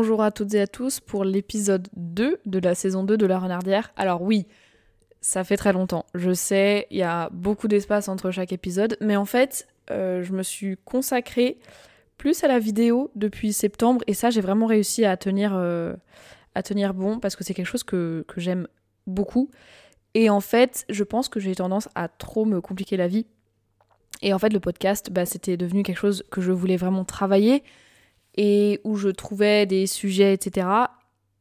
Bonjour 0.00 0.22
à 0.22 0.30
toutes 0.30 0.54
et 0.54 0.60
à 0.62 0.66
tous 0.66 0.98
pour 0.98 1.24
l'épisode 1.24 1.86
2 1.94 2.40
de 2.46 2.58
la 2.58 2.74
saison 2.74 3.04
2 3.04 3.18
de 3.18 3.26
La 3.26 3.38
Renardière. 3.38 3.92
Alors 3.96 4.22
oui, 4.22 4.46
ça 5.20 5.44
fait 5.44 5.58
très 5.58 5.74
longtemps, 5.74 6.06
je 6.14 6.32
sais, 6.32 6.86
il 6.90 6.96
y 6.96 7.02
a 7.02 7.28
beaucoup 7.34 7.68
d'espace 7.68 8.08
entre 8.08 8.30
chaque 8.30 8.50
épisode, 8.50 8.96
mais 9.02 9.16
en 9.16 9.26
fait, 9.26 9.68
euh, 9.90 10.22
je 10.22 10.32
me 10.32 10.42
suis 10.42 10.78
consacrée 10.86 11.58
plus 12.16 12.42
à 12.44 12.48
la 12.48 12.58
vidéo 12.58 13.10
depuis 13.14 13.52
septembre 13.52 14.02
et 14.06 14.14
ça, 14.14 14.30
j'ai 14.30 14.40
vraiment 14.40 14.64
réussi 14.64 15.04
à 15.04 15.18
tenir, 15.18 15.52
euh, 15.54 15.94
à 16.54 16.62
tenir 16.62 16.94
bon 16.94 17.20
parce 17.20 17.36
que 17.36 17.44
c'est 17.44 17.52
quelque 17.52 17.66
chose 17.66 17.84
que, 17.84 18.24
que 18.26 18.40
j'aime 18.40 18.68
beaucoup. 19.06 19.50
Et 20.14 20.30
en 20.30 20.40
fait, 20.40 20.86
je 20.88 21.04
pense 21.04 21.28
que 21.28 21.40
j'ai 21.40 21.54
tendance 21.54 21.90
à 21.94 22.08
trop 22.08 22.46
me 22.46 22.62
compliquer 22.62 22.96
la 22.96 23.06
vie. 23.06 23.26
Et 24.22 24.32
en 24.32 24.38
fait, 24.38 24.54
le 24.54 24.60
podcast, 24.60 25.10
bah, 25.10 25.26
c'était 25.26 25.58
devenu 25.58 25.82
quelque 25.82 25.98
chose 25.98 26.24
que 26.30 26.40
je 26.40 26.52
voulais 26.52 26.78
vraiment 26.78 27.04
travailler 27.04 27.62
et 28.42 28.80
où 28.84 28.96
je 28.96 29.10
trouvais 29.10 29.66
des 29.66 29.86
sujets, 29.86 30.32
etc. 30.32 30.66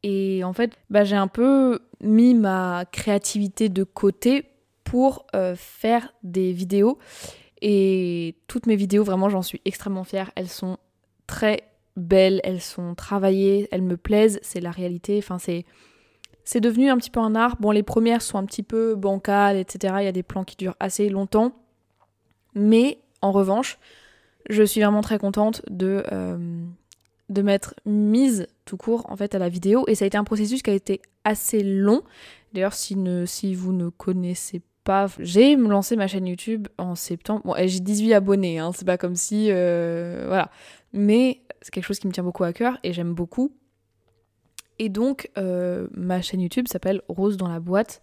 Et 0.03 0.43
en 0.43 0.51
fait, 0.51 0.73
bah, 0.89 1.05
j'ai 1.05 1.15
un 1.15 1.29
peu 1.29 1.79
mis 2.01 2.33
ma 2.33 2.83
créativité 2.91 3.69
de 3.69 3.85
côté 3.85 4.49
pour 4.83 5.25
euh, 5.33 5.55
faire 5.55 6.13
des 6.23 6.51
vidéos. 6.51 6.97
Et 7.61 8.35
toutes 8.47 8.65
mes 8.65 8.75
vidéos, 8.75 9.05
vraiment, 9.05 9.29
j'en 9.29 9.41
suis 9.41 9.61
extrêmement 9.63 10.03
fière. 10.03 10.29
Elles 10.35 10.49
sont 10.49 10.77
très 11.25 11.63
belles, 11.95 12.41
elles 12.43 12.59
sont 12.59 12.95
travaillées, 12.95 13.69
elles 13.71 13.81
me 13.81 13.95
plaisent, 13.95 14.39
c'est 14.41 14.59
la 14.59 14.71
réalité. 14.71 15.19
Enfin, 15.19 15.39
c'est. 15.39 15.65
C'est 16.43 16.61
devenu 16.61 16.89
un 16.89 16.97
petit 16.97 17.11
peu 17.11 17.19
un 17.19 17.35
art. 17.35 17.57
Bon, 17.61 17.69
les 17.69 17.83
premières 17.83 18.23
sont 18.23 18.39
un 18.39 18.45
petit 18.45 18.63
peu 18.63 18.95
bancales, 18.95 19.55
etc. 19.55 19.93
Il 19.99 20.05
y 20.05 20.07
a 20.07 20.11
des 20.11 20.23
plans 20.23 20.43
qui 20.43 20.55
durent 20.55 20.75
assez 20.79 21.07
longtemps. 21.07 21.53
Mais 22.55 22.97
en 23.21 23.31
revanche, 23.31 23.77
je 24.49 24.63
suis 24.63 24.81
vraiment 24.81 25.01
très 25.01 25.19
contente 25.19 25.61
de, 25.69 26.03
euh, 26.11 26.65
de 27.29 27.41
m'être 27.41 27.75
mise 27.85 28.47
tout 28.65 28.77
court 28.77 29.05
en 29.09 29.15
fait 29.15 29.35
à 29.35 29.39
la 29.39 29.49
vidéo 29.49 29.85
et 29.87 29.95
ça 29.95 30.05
a 30.05 30.07
été 30.07 30.17
un 30.17 30.23
processus 30.23 30.61
qui 30.61 30.69
a 30.69 30.73
été 30.73 31.01
assez 31.23 31.63
long. 31.63 32.01
D'ailleurs 32.53 32.73
si, 32.73 32.97
si 33.25 33.55
vous 33.55 33.71
ne 33.71 33.89
connaissez 33.89 34.61
pas, 34.83 35.07
j'ai 35.19 35.55
lancé 35.55 35.95
ma 35.95 36.07
chaîne 36.07 36.27
YouTube 36.27 36.67
en 36.77 36.95
septembre. 36.95 37.41
Bon, 37.45 37.55
j'ai 37.57 37.79
18 37.79 38.13
abonnés, 38.13 38.59
hein, 38.59 38.71
c'est 38.73 38.85
pas 38.85 38.97
comme 38.97 39.15
si... 39.15 39.47
Euh, 39.51 40.25
voilà. 40.27 40.49
Mais 40.93 41.41
c'est 41.61 41.71
quelque 41.71 41.85
chose 41.85 41.99
qui 41.99 42.07
me 42.07 42.11
tient 42.11 42.23
beaucoup 42.23 42.43
à 42.43 42.53
cœur 42.53 42.77
et 42.83 42.93
j'aime 42.93 43.13
beaucoup. 43.13 43.51
Et 44.79 44.89
donc 44.89 45.29
euh, 45.37 45.87
ma 45.91 46.21
chaîne 46.21 46.41
YouTube 46.41 46.67
s'appelle 46.67 47.01
Rose 47.07 47.37
dans 47.37 47.49
la 47.49 47.59
boîte. 47.59 48.01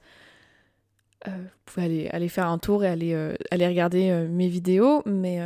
Euh, 1.27 1.31
vous 1.31 1.73
pouvez 1.73 1.87
aller, 1.87 2.09
aller, 2.11 2.29
faire 2.29 2.47
un 2.47 2.59
tour 2.59 2.85
et 2.85 2.89
aller, 2.89 3.35
aller 3.51 3.67
regarder 3.67 4.29
mes 4.31 4.47
vidéos. 4.47 5.03
Mais 5.07 5.41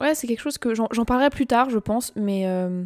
Ouais, 0.00 0.14
c'est 0.14 0.26
quelque 0.26 0.40
chose 0.40 0.58
que 0.58 0.74
j'en 0.74 1.04
parlerai 1.04 1.30
plus 1.30 1.46
tard, 1.46 1.68
je 1.70 1.78
pense, 1.78 2.12
mais 2.16 2.46
euh, 2.46 2.84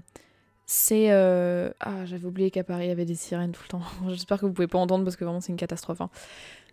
c'est. 0.66 1.12
Euh, 1.12 1.70
ah, 1.80 2.04
j'avais 2.04 2.26
oublié 2.26 2.50
qu'à 2.50 2.64
Paris 2.64 2.86
il 2.86 2.88
y 2.88 2.92
avait 2.92 3.04
des 3.04 3.14
sirènes 3.14 3.52
tout 3.52 3.62
le 3.64 3.68
temps. 3.68 3.82
J'espère 4.08 4.40
que 4.40 4.46
vous 4.46 4.52
pouvez 4.52 4.66
pas 4.66 4.78
entendre 4.78 5.04
parce 5.04 5.16
que 5.16 5.24
vraiment 5.24 5.40
c'est 5.40 5.52
une 5.52 5.58
catastrophe. 5.58 6.00
Hein. 6.00 6.10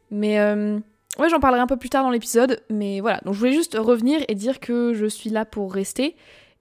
Mais 0.10 0.40
euh, 0.40 0.80
ouais, 1.20 1.30
j'en 1.30 1.40
parlerai 1.40 1.62
un 1.62 1.68
peu 1.68 1.78
plus 1.78 1.90
tard 1.90 2.04
dans 2.04 2.10
l'épisode. 2.10 2.62
Mais 2.72 3.00
voilà, 3.00 3.20
donc 3.24 3.36
je 3.36 3.40
voulais 3.40 3.54
juste 3.54 3.78
revenir 3.80 4.22
et 4.28 4.36
dire 4.36 4.60
que 4.60 4.94
je 4.94 5.06
suis 5.06 5.30
là 5.30 5.46
pour 5.46 5.72
rester 5.72 6.16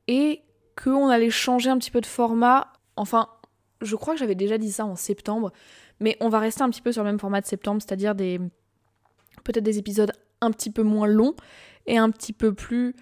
et 0.07 0.43
qu'on 0.83 1.09
allait 1.09 1.31
changer 1.31 1.71
un 1.71 1.79
petit 1.79 1.91
peu 1.91 2.03
de 2.03 2.07
format. 2.07 2.73
Enfin, 2.97 3.29
je 3.81 3.97
crois 3.97 4.13
que 4.13 4.21
j'avais 4.21 4.35
déjà 4.35 4.59
dit 4.59 4.71
ça 4.71 4.85
en 4.85 4.97
septembre, 4.97 5.51
mais 5.99 6.19
on 6.21 6.29
va 6.29 6.41
rester 6.41 6.63
un 6.63 6.69
petit 6.69 6.83
peu 6.83 6.93
sur 6.93 7.03
le 7.03 7.09
même 7.09 7.19
format 7.19 7.41
de 7.41 7.47
septembre, 7.47 7.81
c'est-à-dire 7.81 8.15
des. 8.15 8.39
Peut-être 9.45 9.65
des 9.65 9.79
épisodes 9.79 10.13
un 10.43 10.51
petit 10.51 10.71
peu 10.71 10.83
moins 10.83 11.07
longs 11.07 11.35
et 11.87 11.97
un 11.97 12.11
petit 12.11 12.35
peu 12.35 12.53
plus 12.53 12.95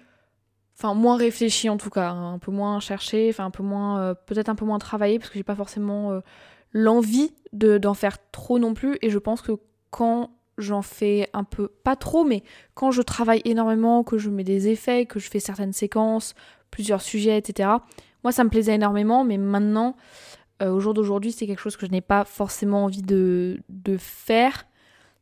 enfin 0.81 0.95
moins 0.95 1.15
réfléchi 1.15 1.69
en 1.69 1.77
tout 1.77 1.91
cas, 1.91 2.09
hein, 2.09 2.33
un 2.33 2.39
peu 2.39 2.51
moins 2.51 2.79
cherché, 2.79 3.29
enfin 3.29 3.45
un 3.45 3.51
peu 3.51 3.61
moins, 3.61 3.99
euh, 3.99 4.13
peut-être 4.13 4.49
un 4.49 4.55
peu 4.55 4.65
moins 4.65 4.79
travaillé 4.79 5.19
parce 5.19 5.29
que 5.29 5.37
j'ai 5.37 5.43
pas 5.43 5.55
forcément 5.55 6.11
euh, 6.11 6.21
l'envie 6.73 7.33
de, 7.53 7.77
d'en 7.77 7.93
faire 7.93 8.17
trop 8.31 8.57
non 8.57 8.73
plus. 8.73 8.97
Et 9.03 9.11
je 9.11 9.19
pense 9.19 9.41
que 9.41 9.51
quand 9.91 10.31
j'en 10.57 10.81
fais 10.81 11.29
un 11.33 11.43
peu, 11.43 11.67
pas 11.67 11.95
trop, 11.95 12.23
mais 12.23 12.43
quand 12.73 12.89
je 12.89 13.03
travaille 13.03 13.41
énormément, 13.45 14.03
que 14.03 14.17
je 14.17 14.29
mets 14.29 14.43
des 14.43 14.69
effets, 14.69 15.05
que 15.05 15.19
je 15.19 15.29
fais 15.29 15.39
certaines 15.39 15.73
séquences, 15.73 16.33
plusieurs 16.71 17.01
sujets, 17.01 17.37
etc. 17.37 17.69
Moi, 18.23 18.31
ça 18.31 18.43
me 18.43 18.49
plaisait 18.49 18.75
énormément, 18.75 19.23
mais 19.23 19.37
maintenant, 19.37 19.95
euh, 20.63 20.71
au 20.71 20.79
jour 20.79 20.95
d'aujourd'hui, 20.95 21.31
c'est 21.31 21.45
quelque 21.45 21.61
chose 21.61 21.77
que 21.77 21.85
je 21.85 21.91
n'ai 21.91 22.01
pas 22.01 22.25
forcément 22.25 22.85
envie 22.85 23.03
de 23.03 23.59
faire, 23.99 24.65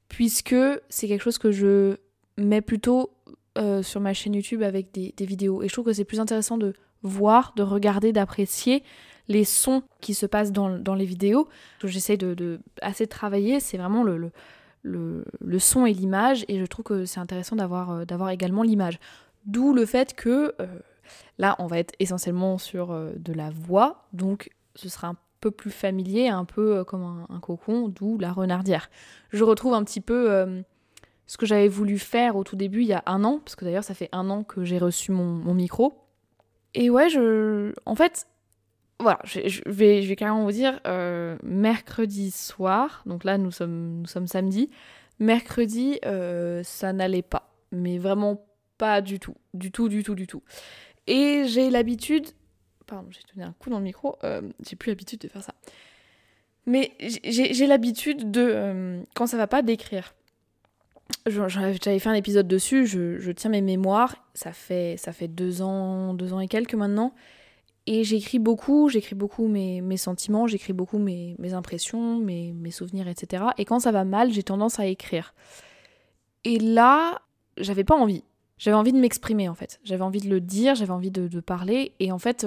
puisque 0.08 0.56
c'est 0.88 1.08
quelque 1.08 1.24
chose 1.24 1.38
que 1.38 1.52
je 1.52 1.98
mets 2.38 2.62
plutôt 2.62 3.12
euh, 3.60 3.84
sur 3.84 4.00
ma 4.00 4.14
chaîne 4.14 4.36
YouTube 4.36 4.64
avec 4.64 4.94
des, 4.94 5.26
vidéos. 5.26 5.62
Et 5.62 5.68
je 5.68 5.74
trouve 5.74 5.86
que 5.86 5.94
c'est 5.94 6.06
plus 6.06 6.20
intéressant 6.20 6.58
de 6.58 6.74
voir, 7.04 7.54
de 7.58 7.64
regarder, 7.64 8.14
d'apprécier 8.14 8.84
les 9.28 9.44
sons 9.44 9.84
qui 10.00 10.14
se 10.14 10.26
passent 10.26 10.52
dans, 10.52 10.96
les 10.96 11.06
vidéos. 11.06 11.50
J'essaie 11.84 12.16
de, 12.16 12.60
assez 12.82 13.06
travailler, 13.06 13.60
c'est 13.60 13.78
vraiment 13.78 14.04
le, 14.04 14.32
le, 14.84 15.60
son 15.60 15.86
et 15.86 15.94
l'image. 15.94 16.46
Et 16.48 16.60
je 16.60 16.66
trouve 16.66 16.86
que 16.86 17.06
c'est 17.06 17.20
intéressant 17.20 17.58
d'avoir 17.58 17.92
euh, 17.92 18.28
également 18.30 18.64
l'image. 18.64 18.98
D'où 19.46 19.74
le 19.74 19.86
fait 19.86 20.14
que 20.14 20.56
euh, 20.62 20.66
là, 21.38 21.56
on 21.60 21.68
va 21.68 21.80
être 21.80 21.94
essentiellement 22.00 22.58
sur 22.58 22.98
de 23.16 23.34
la 23.34 23.50
voix. 23.50 24.06
Donc 24.14 24.52
ce 24.76 24.88
sera 24.88 25.10
un 25.10 25.18
peu 25.42 25.52
plus 25.52 25.72
familier, 25.72 26.30
un 26.30 26.46
peu 26.46 26.84
comme 26.86 27.26
un 27.30 27.40
cocon, 27.40 27.90
d'où 27.90 28.18
la 28.18 28.32
renardière. 28.32 28.90
Je 29.32 29.44
retrouve 29.44 29.74
un 29.74 29.84
petit 29.84 30.02
peu 30.02 30.64
ce 31.30 31.38
que 31.38 31.46
j'avais 31.46 31.68
voulu 31.68 32.00
faire 32.00 32.36
au 32.38 32.44
tout 32.44 32.56
début 32.56 32.82
il 32.82 32.88
y 32.88 32.94
a 32.94 33.04
un 33.06 33.24
an, 33.24 33.38
parce 33.38 33.56
que 33.56 33.64
d'ailleurs 33.64 33.84
ça 33.84 33.94
fait 33.94 34.10
un 34.12 34.32
an 34.32 34.44
que 34.44 34.64
j'ai 34.64 34.80
reçu 34.80 35.12
mon, 35.12 35.54
micro. 35.54 35.94
Et 36.74 36.90
ouais, 36.90 37.08
je. 37.08 37.72
En 37.86 37.94
fait, 37.94 38.26
voilà, 39.00 39.20
je, 39.26 39.62
vais, 39.68 40.02
je 40.02 40.10
vais 40.10 40.16
carrément 40.16 40.44
vous 40.44 40.52
dire, 40.52 40.80
euh, 40.88 41.38
mercredi 41.44 42.32
soir, 42.32 43.04
donc 43.06 43.26
là 43.26 43.38
nous 43.38 43.52
sommes, 43.52 44.00
nous 44.00 44.08
sommes 44.08 44.26
samedi, 44.26 44.72
mercredi 45.20 46.00
euh, 46.04 46.64
ça 46.64 46.94
n'allait 46.94 47.22
pas, 47.22 47.54
mais 47.72 48.00
vraiment 48.00 48.44
pas 48.80 49.02
du 49.02 49.20
tout, 49.20 49.36
du 49.54 49.72
tout, 49.72 49.88
du 49.88 50.02
tout, 50.02 50.16
du 50.16 50.26
tout. 50.26 50.42
Et 51.06 51.44
j'ai 51.46 51.70
l'habitude, 51.70 52.26
pardon, 52.88 53.08
j'ai 53.12 53.22
donné 53.36 53.46
un 53.48 53.54
coup 53.54 53.70
dans 53.70 53.78
le 53.78 53.84
micro, 53.84 54.18
euh, 54.24 54.42
j'ai 54.68 54.76
plus 54.76 54.90
l'habitude 54.90 55.20
de 55.20 55.28
faire 55.28 55.44
ça. 55.44 55.54
Mais 56.66 56.92
j'ai 57.00 57.68
l'habitude 57.68 58.32
de, 58.32 59.04
quand 59.14 59.28
ça 59.28 59.38
va 59.38 59.46
pas, 59.46 59.62
d'écrire 59.62 60.16
j'avais 61.26 62.00
fait 62.00 62.10
un 62.10 62.14
épisode 62.14 62.48
dessus, 62.48 62.86
je, 62.86 63.32
tiens 63.32 63.50
mes 63.50 63.62
mémoires, 63.62 64.16
ça 64.34 64.52
fait, 64.52 64.96
ça 64.98 65.12
fait 65.12 65.28
deux 65.28 65.62
ans, 65.62 66.14
deux 66.14 66.34
ans 66.34 66.40
et 66.40 66.48
quelques 66.48 66.76
maintenant, 66.76 67.14
et 67.88 68.04
j'écris 68.04 68.40
beaucoup, 68.40 68.90
j'écris 68.90 69.16
beaucoup 69.16 69.48
mes, 69.48 69.82
mes 69.82 69.98
sentiments, 69.98 70.48
j'écris 70.48 70.74
beaucoup 70.74 70.98
mes, 70.98 71.36
mes 71.40 71.54
impressions, 71.54 72.18
mes, 72.20 72.54
mes, 72.54 72.72
souvenirs, 72.72 73.08
etc. 73.08 73.46
Et 73.58 73.66
quand 73.66 73.80
ça 73.80 73.92
va 73.92 74.06
mal, 74.06 74.32
j'ai 74.32 74.44
tendance 74.44 74.80
à 74.80 74.86
écrire. 74.86 75.34
Et 76.44 76.60
là, 76.60 77.22
j'avais 77.58 77.84
pas 77.84 77.96
envie. 77.96 78.24
J'avais 78.58 78.76
envie 78.76 78.92
de 78.94 79.00
m'exprimer 79.00 79.50
en 79.50 79.56
fait. 79.56 79.80
J'avais 79.84 80.04
envie 80.04 80.20
de 80.20 80.30
le 80.30 80.42
dire, 80.42 80.76
j'avais 80.76 80.92
envie 80.92 81.12
de, 81.12 81.28
de, 81.28 81.40
parler, 81.40 81.94
et 82.00 82.12
en 82.12 82.20
fait, 82.20 82.46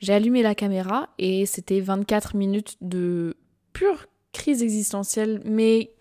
j'ai 0.00 0.12
allumé 0.12 0.42
la 0.42 0.54
caméra 0.54 1.08
et 1.18 1.46
c'était 1.46 1.80
24 1.80 2.36
minutes 2.36 2.76
de 2.80 3.36
pure 3.72 4.06
crise 4.32 4.62
existentielle, 4.62 5.40
mais 5.44 5.92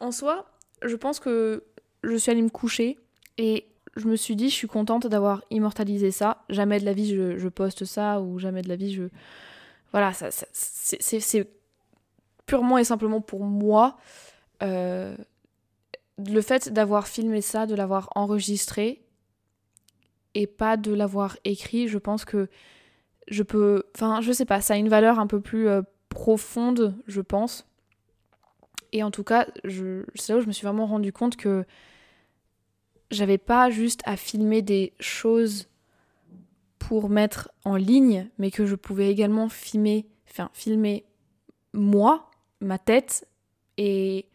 en 0.00 0.12
soi, 0.12 0.46
je 0.82 0.96
pense 0.96 1.20
que 1.20 1.64
je 2.02 2.16
suis 2.16 2.30
allée 2.30 2.42
me 2.42 2.48
coucher 2.48 2.98
et 3.36 3.66
je 3.96 4.06
me 4.06 4.16
suis 4.16 4.36
dit, 4.36 4.48
je 4.48 4.54
suis 4.54 4.68
contente 4.68 5.06
d'avoir 5.06 5.42
immortalisé 5.50 6.10
ça. 6.10 6.44
Jamais 6.48 6.80
de 6.80 6.84
la 6.84 6.92
vie 6.92 7.14
je, 7.14 7.48
poste 7.48 7.84
ça 7.84 8.20
ou 8.20 8.38
jamais 8.38 8.62
de 8.62 8.68
la 8.68 8.76
vie 8.76 8.92
je. 8.92 9.04
Voilà, 9.92 10.12
ça, 10.12 10.28
c'est 10.52 11.48
purement 12.46 12.78
et 12.78 12.84
simplement 12.84 13.20
pour 13.20 13.44
moi. 13.44 13.96
Euh, 14.62 15.16
le 16.26 16.40
fait 16.40 16.72
d'avoir 16.72 17.06
filmé 17.06 17.40
ça, 17.40 17.66
de 17.66 17.74
l'avoir 17.74 18.10
enregistré 18.14 19.02
et 20.34 20.46
pas 20.46 20.76
de 20.76 20.92
l'avoir 20.92 21.36
écrit, 21.44 21.88
je 21.88 21.98
pense 21.98 22.24
que 22.24 22.48
je 23.28 23.42
peux. 23.42 23.84
Enfin, 23.94 24.20
je 24.20 24.32
sais 24.32 24.44
pas, 24.44 24.60
ça 24.60 24.74
a 24.74 24.76
une 24.76 24.88
valeur 24.88 25.18
un 25.18 25.26
peu 25.26 25.40
plus 25.40 25.68
euh, 25.68 25.82
profonde, 26.08 26.94
je 27.06 27.20
pense. 27.20 27.67
Et 28.92 29.02
en 29.02 29.10
tout 29.10 29.24
cas, 29.24 29.46
c'est 29.64 30.32
là 30.32 30.38
où 30.38 30.40
je 30.40 30.46
me 30.46 30.52
suis 30.52 30.64
vraiment 30.64 30.86
rendu 30.86 31.12
compte 31.12 31.36
que 31.36 31.64
j'avais 33.10 33.38
pas 33.38 33.70
juste 33.70 34.00
à 34.04 34.16
filmer 34.16 34.62
des 34.62 34.92
choses 35.00 35.68
pour 36.78 37.08
mettre 37.08 37.50
en 37.64 37.76
ligne, 37.76 38.28
mais 38.38 38.50
que 38.50 38.66
je 38.66 38.74
pouvais 38.74 39.10
également 39.10 39.48
filmer, 39.48 40.06
enfin, 40.30 40.50
filmer 40.52 41.04
moi, 41.74 42.30
ma 42.60 42.78
tête, 42.78 43.26
et 43.76 44.26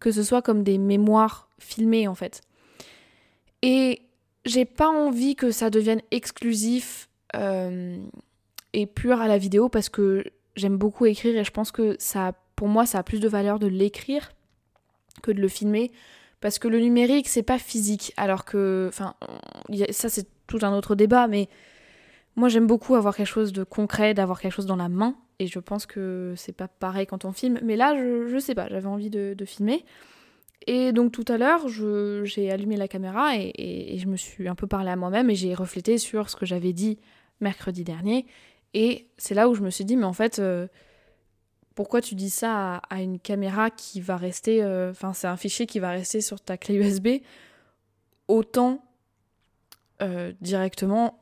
que 0.00 0.10
ce 0.10 0.22
soit 0.22 0.42
comme 0.42 0.62
des 0.62 0.78
mémoires 0.78 1.48
filmées 1.58 2.08
en 2.08 2.14
fait. 2.14 2.42
Et 3.62 4.02
j'ai 4.44 4.64
pas 4.64 4.88
envie 4.88 5.36
que 5.36 5.50
ça 5.50 5.70
devienne 5.70 6.02
exclusif 6.10 7.08
euh, 7.34 7.96
et 8.72 8.86
pur 8.86 9.20
à 9.20 9.28
la 9.28 9.38
vidéo 9.38 9.68
parce 9.68 9.88
que 9.88 10.24
j'aime 10.56 10.76
beaucoup 10.76 11.06
écrire 11.06 11.36
et 11.36 11.44
je 11.44 11.50
pense 11.50 11.72
que 11.72 11.96
ça 11.98 12.32
pour 12.56 12.68
moi, 12.68 12.86
ça 12.86 12.98
a 12.98 13.02
plus 13.02 13.20
de 13.20 13.28
valeur 13.28 13.58
de 13.58 13.66
l'écrire 13.66 14.32
que 15.22 15.30
de 15.30 15.40
le 15.40 15.48
filmer. 15.48 15.92
Parce 16.40 16.58
que 16.58 16.68
le 16.68 16.78
numérique, 16.78 17.28
c'est 17.28 17.42
pas 17.42 17.58
physique. 17.58 18.12
Alors 18.16 18.44
que. 18.44 18.86
Enfin, 18.88 19.14
ça, 19.90 20.08
c'est 20.08 20.26
tout 20.46 20.58
un 20.62 20.76
autre 20.76 20.94
débat, 20.94 21.26
mais 21.26 21.48
Moi, 22.36 22.48
j'aime 22.48 22.66
beaucoup 22.66 22.96
avoir 22.96 23.16
quelque 23.16 23.28
chose 23.28 23.52
de 23.52 23.64
concret, 23.64 24.12
d'avoir 24.12 24.40
quelque 24.40 24.52
chose 24.52 24.66
dans 24.66 24.76
la 24.76 24.88
main. 24.88 25.16
Et 25.38 25.46
je 25.46 25.58
pense 25.58 25.86
que 25.86 26.34
c'est 26.36 26.52
pas 26.52 26.68
pareil 26.68 27.06
quand 27.06 27.24
on 27.24 27.32
filme. 27.32 27.58
Mais 27.62 27.76
là, 27.76 27.96
je, 27.96 28.28
je 28.28 28.38
sais 28.38 28.54
pas, 28.54 28.68
j'avais 28.68 28.86
envie 28.86 29.10
de, 29.10 29.44
filmer. 29.44 29.84
Et 30.66 30.92
donc 30.92 31.12
tout 31.12 31.24
à 31.28 31.36
l'heure, 31.36 31.68
j'ai 31.68 32.50
allumé 32.50 32.76
la 32.76 32.88
caméra 32.88 33.36
et, 33.36 33.96
je 33.98 34.06
me 34.06 34.16
suis 34.16 34.48
un 34.48 34.54
peu 34.54 34.66
parlé 34.66 34.90
à 34.90 34.96
moi-même 34.96 35.28
et 35.28 35.34
j'ai 35.34 35.54
reflété 35.54 35.98
sur 35.98 36.30
ce 36.30 36.36
que 36.36 36.46
j'avais 36.46 36.72
dit 36.72 36.98
mercredi 37.40 37.84
dernier. 37.84 38.26
Et 38.72 39.08
c'est 39.18 39.34
là 39.34 39.48
où 39.48 39.54
je 39.54 39.62
me 39.62 39.70
suis 39.70 39.84
dit, 39.84 39.96
mais 39.96 40.04
en 40.04 40.12
fait, 40.12 40.38
euh, 40.38 40.66
pourquoi 41.74 42.00
tu 42.00 42.14
dis 42.14 42.30
ça 42.30 42.76
à, 42.76 43.02
une 43.02 43.18
caméra 43.18 43.70
qui 43.70 44.00
va 44.00 44.16
rester, 44.16 44.62
euh, 44.62 44.90
enfin 44.90 45.12
c'est 45.12 45.26
un 45.26 45.36
fichier 45.36 45.66
qui 45.66 45.80
va 45.80 45.90
rester 45.90 46.20
sur 46.20 46.40
ta 46.40 46.56
clé 46.56 46.76
USB, 46.76 47.08
autant 48.28 48.84
euh, 50.02 50.32
directement 50.40 51.18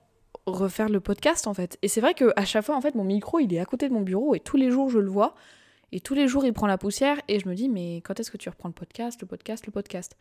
refaire 0.46 0.88
le 0.88 1.00
podcast 1.00 1.46
en 1.46 1.54
fait. 1.54 1.78
Et 1.82 1.88
c'est 1.88 2.00
vrai 2.00 2.14
qu'à 2.14 2.44
chaque 2.44 2.64
fois 2.64 2.76
en 2.76 2.81
fait 2.81 2.94
mon 2.94 3.04
micro 3.04 3.38
il 3.38 3.52
est 3.54 3.60
à 3.60 3.64
côté 3.64 3.88
de 3.88 3.94
mon 3.94 4.00
bureau 4.00 4.34
et 4.34 4.40
tous 4.40 4.56
les 4.56 4.70
jours 4.70 4.90
je 4.90 4.99
le 4.99 5.08
vois 5.08 5.34
et 5.93 6.00
tous 6.00 6.14
les 6.14 6.26
jours 6.26 6.44
il 6.44 6.52
prend 6.52 6.66
la 6.66 6.78
poussière 6.78 7.20
et 7.28 7.38
je 7.38 7.49
me 7.49 7.54
dis 7.54 7.69
mais 7.69 7.96
quand 7.99 8.19
est-ce 8.19 8.31
que 8.31 8.37
tu 8.37 8.49
reprends 8.49 8.69
le 8.69 8.75
podcast, 8.75 9.20
le 9.20 9.26
podcast, 9.26 9.66
le 9.66 9.72
podcast? 9.72 10.16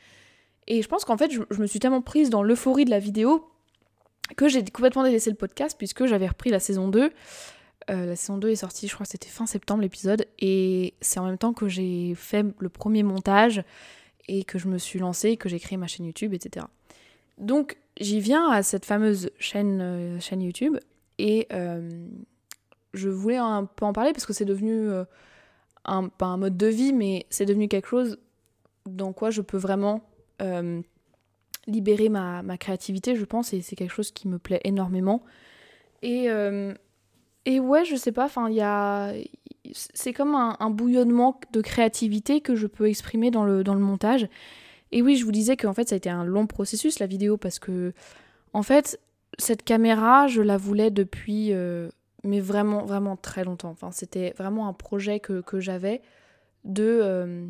Et 0.67 0.81
je 0.81 0.87
pense 0.87 1.05
qu'en 1.05 1.17
fait 1.17 1.31
je, 1.31 1.61
me 1.61 1.67
suis 1.67 1.79
tellement 1.79 2.01
prise 2.01 2.29
dans 2.29 2.43
l'euphorie 2.43 2.85
de 2.85 2.91
la 2.91 2.99
vidéo 2.99 3.49
que 4.37 4.47
j'ai 4.47 4.63
complètement 4.63 5.03
délaissé 5.03 5.29
le 5.29 5.35
podcast 5.35 5.75
puisque 5.77 6.05
j'avais 6.05 6.27
repris 6.27 6.51
la 6.51 6.59
saison 6.59 6.87
2. 6.87 7.11
Euh, 7.89 8.05
la 8.05 8.15
saison 8.15 8.37
2 8.37 8.49
est 8.49 8.55
sortie, 8.55 8.87
je 8.87 8.93
crois 8.93 9.05
que 9.05 9.11
c'était 9.11 9.29
fin 9.29 9.45
septembre 9.45 9.81
l'épisode, 9.81 10.25
et 10.39 10.93
c'est 11.01 11.19
en 11.19 11.25
même 11.25 11.37
temps 11.37 11.53
que 11.53 11.67
j'ai 11.67 12.13
fait 12.15 12.45
le 12.59 12.69
premier 12.69 13.03
montage 13.03 13.63
et 14.27 14.43
que 14.43 14.59
je 14.59 14.67
me 14.67 14.77
suis 14.77 14.99
lancée, 14.99 15.37
que 15.37 15.49
j'ai 15.49 15.59
créé 15.59 15.77
ma 15.77 15.87
chaîne 15.87 16.05
YouTube, 16.05 16.33
etc. 16.33 16.65
Donc 17.37 17.77
j'y 17.99 18.19
viens 18.19 18.49
à 18.49 18.61
cette 18.61 18.85
fameuse 18.85 19.31
chaîne, 19.39 19.79
euh, 19.81 20.19
YouTube 20.39 20.77
et 21.17 21.47
euh, 21.51 22.07
je 22.93 23.09
voulais 23.09 23.37
un 23.37 23.65
peu 23.65 23.85
en 23.85 23.93
parler 23.93 24.13
parce 24.13 24.25
que 24.25 24.33
c'est 24.33 24.45
devenu 24.45 24.89
un, 25.85 26.07
pas 26.07 26.27
un 26.27 26.37
mode 26.37 26.57
de 26.57 26.67
vie, 26.67 26.93
mais 26.93 27.25
c'est 27.29 27.45
devenu 27.45 27.67
quelque 27.67 27.87
chose 27.87 28.19
dans 28.85 29.13
quoi 29.13 29.31
je 29.31 29.41
peux 29.41 29.57
vraiment 29.57 30.01
libérer 31.67 32.09
ma, 32.09 32.41
ma, 32.41 32.57
créativité, 32.57 33.15
je 33.15 33.25
pense, 33.25 33.53
et 33.53 33.61
c'est 33.61 33.75
quelque 33.75 33.93
chose 33.93 34.11
qui 34.11 34.27
me 34.27 34.39
plaît 34.39 34.61
énormément. 34.63 35.23
Et, 36.01 36.27
et 37.45 37.59
ouais, 37.59 37.85
je 37.85 37.95
sais 37.95 38.11
pas, 38.11 38.25
enfin, 38.25 38.49
il 38.49 38.55
y 38.55 38.61
a. 38.61 39.13
C'est 39.73 40.13
comme 40.13 40.35
un, 40.35 40.69
bouillonnement 40.69 41.39
de 41.53 41.61
créativité 41.61 42.41
que 42.41 42.55
je 42.55 42.67
peux 42.67 42.89
exprimer 42.89 43.31
dans 43.31 43.45
le, 43.45 43.63
dans 43.63 43.73
le 43.73 43.79
montage. 43.79 44.27
Et 44.91 45.01
oui, 45.01 45.15
je 45.15 45.23
vous 45.23 45.31
disais 45.31 45.55
qu'en 45.55 45.73
fait, 45.73 45.87
ça 45.89 45.95
a 45.95 45.97
été 45.97 46.09
un 46.09 46.25
long 46.25 46.45
processus, 46.45 46.99
la 46.99 47.05
vidéo, 47.05 47.37
parce 47.37 47.57
que, 47.57 47.93
en 48.53 48.63
fait, 48.63 48.99
cette 49.37 49.63
caméra, 49.63 50.27
je 50.27 50.41
la 50.41 50.57
voulais 50.57 50.91
depuis. 50.91 51.53
Euh, 51.53 51.89
mais 52.23 52.39
vraiment, 52.39 52.85
vraiment 52.85 53.15
très 53.15 53.43
longtemps. 53.43 53.69
Enfin, 53.69 53.91
c'était 53.91 54.33
vraiment 54.37 54.67
un 54.67 54.73
projet 54.73 55.19
que, 55.19 55.41
que 55.41 55.59
j'avais 55.59 56.01
de. 56.65 56.99
Euh, 57.01 57.45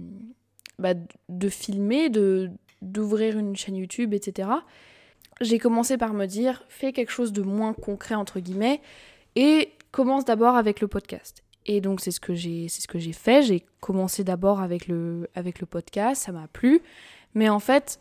bah, 0.80 0.94
de 1.30 1.50
filmer, 1.50 2.10
de 2.10 2.50
d'ouvrir 2.82 3.38
une 3.38 3.56
chaîne 3.56 3.76
YouTube, 3.76 4.14
etc. 4.14 4.50
J'ai 5.40 5.60
commencé 5.60 5.98
par 5.98 6.14
me 6.14 6.26
dire, 6.26 6.64
fais 6.68 6.94
quelque 6.94 7.12
chose 7.12 7.32
de 7.32 7.44
moins 7.44 7.74
concret, 7.74 8.16
entre 8.16 8.40
guillemets, 8.40 8.82
et 9.36 9.72
commence 9.92 10.26
d'abord 10.26 10.56
avec 10.56 10.82
le 10.82 10.88
podcast. 10.88 11.44
Et 11.66 11.82
donc 11.82 12.02
c'est 12.02 12.12
ce 12.12 12.20
que 12.20 12.34
j'ai 12.34 12.68
c'est 12.70 12.82
ce 12.82 12.88
que 12.88 13.00
j'ai 13.00 13.14
fait, 13.14 13.44
j'ai 13.44 13.64
commencé 13.80 14.24
d'abord 14.24 14.62
avec 14.62 14.88
le 14.88 15.30
avec 15.36 15.60
le 15.60 15.68
podcast, 15.68 16.24
ça 16.24 16.32
m'a 16.32 16.48
plu, 16.48 16.82
mais 17.36 17.50
en 17.50 17.60
fait 17.60 18.00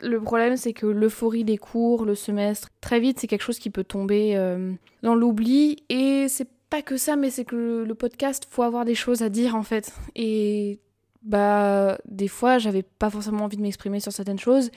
le 0.00 0.20
problème 0.20 0.56
c'est 0.56 0.72
que 0.72 0.86
l'euphorie 0.86 1.44
des 1.44 1.58
cours, 1.58 2.04
le 2.04 2.16
semestre, 2.16 2.70
très 2.80 2.98
vite 2.98 3.20
c'est 3.20 3.28
quelque 3.28 3.42
chose 3.42 3.60
qui 3.60 3.70
peut 3.70 3.84
tomber 3.84 4.36
euh, 4.36 4.72
dans 5.02 5.14
l'oubli. 5.14 5.84
Et 5.90 6.26
c'est 6.28 6.48
pas 6.70 6.82
que 6.82 6.96
ça 6.96 7.14
mais 7.14 7.30
c'est 7.30 7.44
que 7.44 7.54
le, 7.54 7.84
le, 7.84 7.94
podcast 7.94 8.48
faut 8.50 8.62
avoir 8.62 8.84
des 8.84 8.96
choses 8.96 9.22
à 9.22 9.28
dire 9.28 9.54
en 9.54 9.62
fait. 9.62 9.94
Et 10.16 10.80
bah 11.22 11.98
des 12.04 12.26
fois 12.26 12.58
j'avais 12.58 12.82
pas 12.82 13.10
forcément 13.10 13.44
envie 13.44 13.56
de 13.56 13.62
m'exprimer 13.62 14.00
sur 14.00 14.10
certaines 14.10 14.40
choses. 14.40 14.72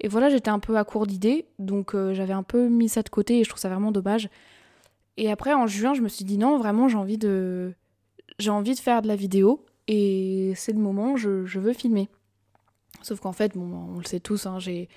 Et 0.00 0.08
voilà 0.08 0.28
j'étais 0.28 0.50
un 0.50 0.58
peu 0.58 0.76
à 0.76 0.84
court 0.84 1.06
d'idées. 1.06 1.46
Donc 1.58 1.94
euh, 1.94 2.12
j'avais 2.12 2.34
un 2.34 2.42
peu 2.42 2.68
mis 2.68 2.90
ça 2.90 3.02
de 3.02 3.08
côté 3.08 3.38
et 3.38 3.44
je 3.44 3.48
trouve 3.48 3.60
ça 3.60 3.70
vraiment 3.70 3.92
dommage 3.92 4.28
et 5.16 5.30
après 5.30 5.54
en 5.54 5.66
juin 5.66 5.94
je 5.94 6.02
me 6.02 6.08
suis 6.08 6.24
dit 6.24 6.38
non 6.38 6.58
vraiment 6.58 6.88
j'ai 6.88 6.96
envie 6.96 7.18
de 7.18 7.72
j'ai 8.38 8.50
envie 8.50 8.74
de 8.74 8.80
faire 8.80 9.02
de 9.02 9.08
la 9.08 9.16
vidéo 9.16 9.64
et 9.88 10.52
c'est 10.56 10.72
le 10.72 10.78
moment 10.78 11.16
je, 11.16 11.44
je 11.44 11.60
veux 11.60 11.72
filmer 11.72 12.08
sauf 13.02 13.20
qu'en 13.20 13.32
fait 13.32 13.56
bon 13.56 13.94
on 13.94 13.98
le 13.98 14.04
sait 14.04 14.20
tous 14.20 14.46
hein, 14.46 14.58
j'ai 14.58 14.88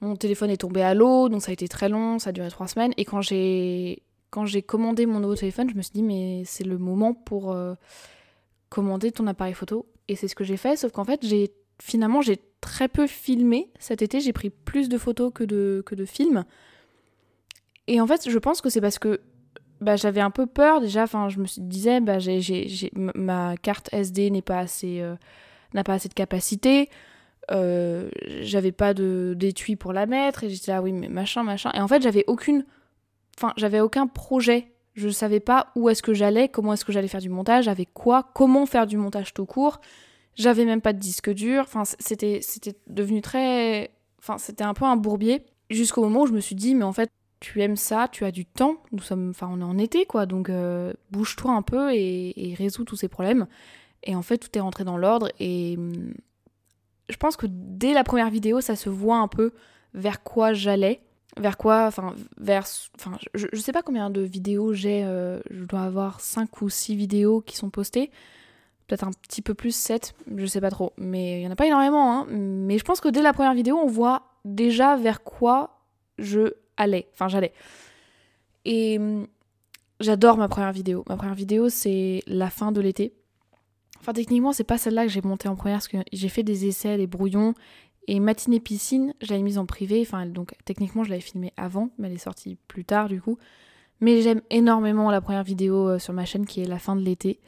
mon 0.00 0.16
téléphone 0.16 0.50
est 0.50 0.58
tombé 0.58 0.82
à 0.82 0.94
l'eau 0.94 1.28
donc 1.28 1.42
ça 1.42 1.50
a 1.50 1.52
été 1.52 1.68
très 1.68 1.88
long 1.88 2.18
ça 2.18 2.30
a 2.30 2.32
duré 2.32 2.48
trois 2.50 2.68
semaines 2.68 2.92
et 2.96 3.04
quand 3.04 3.20
j'ai 3.20 4.02
quand 4.30 4.46
j'ai 4.46 4.62
commandé 4.62 5.06
mon 5.06 5.20
nouveau 5.20 5.36
téléphone 5.36 5.68
je 5.70 5.76
me 5.76 5.82
suis 5.82 5.92
dit 5.92 6.02
mais 6.02 6.42
c'est 6.44 6.64
le 6.64 6.78
moment 6.78 7.14
pour 7.14 7.52
euh, 7.52 7.74
commander 8.70 9.12
ton 9.12 9.26
appareil 9.26 9.54
photo 9.54 9.86
et 10.10 10.16
c'est 10.16 10.26
ce 10.26 10.34
que 10.34 10.42
j'ai 10.42 10.56
fait, 10.56 10.74
sauf 10.74 10.90
qu'en 10.90 11.04
fait, 11.04 11.24
j'ai 11.24 11.52
finalement, 11.80 12.20
j'ai 12.20 12.40
très 12.60 12.88
peu 12.88 13.06
filmé 13.06 13.70
cet 13.78 14.02
été. 14.02 14.20
J'ai 14.20 14.32
pris 14.32 14.50
plus 14.50 14.88
de 14.88 14.98
photos 14.98 15.30
que 15.32 15.44
de, 15.44 15.84
que 15.86 15.94
de 15.94 16.04
films. 16.04 16.44
Et 17.86 18.00
en 18.00 18.08
fait, 18.08 18.28
je 18.28 18.38
pense 18.38 18.60
que 18.60 18.70
c'est 18.70 18.80
parce 18.80 18.98
que 18.98 19.20
bah, 19.80 19.96
j'avais 19.96 20.20
un 20.20 20.30
peu 20.30 20.46
peur 20.46 20.80
déjà. 20.80 21.04
Enfin, 21.04 21.28
je 21.28 21.38
me 21.38 21.46
disais, 21.58 22.00
bah, 22.00 22.18
ma 23.14 23.56
carte 23.56 23.88
SD 23.92 24.30
n'est 24.30 24.42
pas 24.42 24.58
assez, 24.58 25.00
euh, 25.00 25.14
n'a 25.74 25.84
pas 25.84 25.94
assez 25.94 26.08
de 26.08 26.14
capacité. 26.14 26.88
Euh, 27.50 28.10
j'avais 28.42 28.72
pas 28.72 28.94
de, 28.94 29.34
d'étui 29.36 29.76
pour 29.76 29.92
la 29.92 30.06
mettre. 30.06 30.44
Et 30.44 30.50
j'étais 30.50 30.72
là, 30.72 30.82
oui, 30.82 30.92
mais 30.92 31.08
machin, 31.08 31.42
machin. 31.42 31.70
Et 31.74 31.80
en 31.80 31.88
fait, 31.88 32.02
j'avais 32.02 32.24
aucune. 32.26 32.64
Enfin, 33.38 33.52
j'avais 33.56 33.80
aucun 33.80 34.06
projet. 34.06 34.72
Je 34.94 35.08
savais 35.08 35.40
pas 35.40 35.68
où 35.76 35.88
est-ce 35.88 36.02
que 36.02 36.12
j'allais, 36.12 36.48
comment 36.48 36.74
est-ce 36.74 36.84
que 36.84 36.92
j'allais 36.92 37.08
faire 37.08 37.20
du 37.20 37.30
montage, 37.30 37.68
avec 37.68 37.94
quoi, 37.94 38.28
comment 38.34 38.66
faire 38.66 38.86
du 38.86 38.96
montage 38.96 39.32
tout 39.32 39.46
court. 39.46 39.80
J'avais 40.34 40.64
même 40.64 40.80
pas 40.80 40.92
de 40.92 40.98
disque 40.98 41.30
dur. 41.32 41.62
Enfin, 41.62 41.84
c'était, 41.84 42.40
c'était 42.42 42.74
devenu 42.86 43.22
très. 43.22 43.90
Enfin, 44.18 44.36
c'était 44.36 44.64
un 44.64 44.74
peu 44.74 44.84
un 44.84 44.96
bourbier. 44.96 45.44
Jusqu'au 45.70 46.02
moment 46.02 46.22
où 46.22 46.26
je 46.26 46.32
me 46.32 46.40
suis 46.40 46.56
dit, 46.56 46.74
mais 46.74 46.84
en 46.84 46.92
fait, 46.92 47.10
tu 47.40 47.62
aimes 47.62 47.76
ça, 47.76 48.08
tu 48.10 48.24
as 48.24 48.30
du 48.30 48.44
temps. 48.44 48.76
Nous 48.92 49.00
sommes. 49.00 49.30
Enfin, 49.30 49.48
on 49.50 49.60
est 49.60 49.64
en 49.64 49.78
été, 49.78 50.04
quoi. 50.04 50.26
Donc, 50.26 50.50
euh, 50.50 50.92
bouge-toi 51.10 51.52
un 51.52 51.62
peu 51.62 51.92
et, 51.92 52.54
résous 52.56 52.84
tous 52.84 52.96
ces 52.96 53.08
problèmes. 53.08 53.46
Et 54.02 54.14
en 54.14 54.22
fait, 54.22 54.38
tout 54.38 54.56
est 54.56 54.60
rentré 54.60 54.84
dans 54.84 54.98
l'ordre. 54.98 55.30
Et 55.40 55.76
hum, 55.78 56.14
je 57.08 57.16
pense 57.16 57.36
que 57.36 57.46
dès 57.48 57.94
la 57.94 58.04
première 58.04 58.30
vidéo, 58.30 58.60
ça 58.60 58.76
se 58.76 58.88
voit 58.88 59.18
un 59.18 59.28
peu 59.28 59.52
vers 59.94 60.22
quoi 60.22 60.52
j'allais. 60.52 61.00
Vers 61.38 61.56
quoi, 61.56 61.86
enfin, 61.86 62.14
vers. 62.38 62.66
Enfin, 62.96 63.16
je, 63.34 63.46
je 63.52 63.60
sais 63.60 63.72
pas 63.72 63.82
combien 63.82 64.10
de 64.10 64.20
vidéos 64.20 64.72
j'ai. 64.72 65.04
Euh, 65.04 65.40
je 65.50 65.64
dois 65.64 65.82
avoir 65.82 66.20
5 66.20 66.60
ou 66.62 66.68
6 66.68 66.94
vidéos 66.94 67.40
qui 67.40 67.56
sont 67.56 67.70
postées 67.70 68.10
peut-être 68.90 69.04
un 69.04 69.12
petit 69.12 69.40
peu 69.40 69.54
plus 69.54 69.74
7, 69.74 70.14
je 70.36 70.46
sais 70.46 70.60
pas 70.60 70.70
trop. 70.70 70.92
Mais 70.96 71.40
il 71.40 71.44
y 71.44 71.46
en 71.46 71.50
a 71.52 71.56
pas 71.56 71.66
énormément, 71.66 72.12
hein. 72.12 72.26
Mais 72.28 72.76
je 72.76 72.84
pense 72.84 73.00
que 73.00 73.08
dès 73.08 73.22
la 73.22 73.32
première 73.32 73.54
vidéo, 73.54 73.76
on 73.76 73.86
voit 73.86 74.24
déjà 74.44 74.96
vers 74.96 75.22
quoi 75.22 75.78
je 76.18 76.54
allais. 76.80 77.08
Enfin, 77.12 77.28
j'allais. 77.28 77.52
Et 78.64 78.98
hum, 78.98 79.26
j'adore 80.00 80.36
ma 80.36 80.48
première 80.48 80.72
vidéo. 80.72 81.04
Ma 81.08 81.16
première 81.16 81.34
vidéo, 81.34 81.68
c'est 81.68 82.22
la 82.26 82.50
fin 82.50 82.72
de 82.72 82.80
l'été. 82.80 83.12
Enfin, 84.00 84.12
techniquement, 84.12 84.52
c'est 84.52 84.64
pas 84.64 84.78
celle-là 84.78 85.04
que 85.04 85.12
j'ai 85.12 85.22
montée 85.22 85.48
en 85.48 85.56
première, 85.56 85.76
parce 85.78 85.88
que 85.88 85.98
j'ai 86.12 86.28
fait 86.28 86.42
des 86.42 86.66
essais, 86.66 86.96
des 86.96 87.06
brouillons. 87.06 87.54
Et 88.08 88.18
matinée 88.18 88.60
piscine, 88.60 89.14
je 89.20 89.28
l'avais 89.28 89.42
mise 89.42 89.58
en 89.58 89.66
privé. 89.66 90.00
Enfin, 90.00 90.26
donc 90.26 90.54
techniquement, 90.64 91.04
je 91.04 91.10
l'avais 91.10 91.20
filmée 91.20 91.52
avant, 91.56 91.90
mais 91.98 92.08
elle 92.08 92.14
est 92.14 92.18
sortie 92.18 92.56
plus 92.66 92.84
tard, 92.84 93.08
du 93.08 93.20
coup. 93.20 93.38
Mais 94.00 94.22
j'aime 94.22 94.40
énormément 94.48 95.10
la 95.10 95.20
première 95.20 95.44
vidéo 95.44 95.88
euh, 95.88 95.98
sur 95.98 96.14
ma 96.14 96.24
chaîne 96.24 96.46
qui 96.46 96.62
est 96.62 96.66
la 96.66 96.78
fin 96.78 96.96
de 96.96 97.02
l'été 97.02 97.38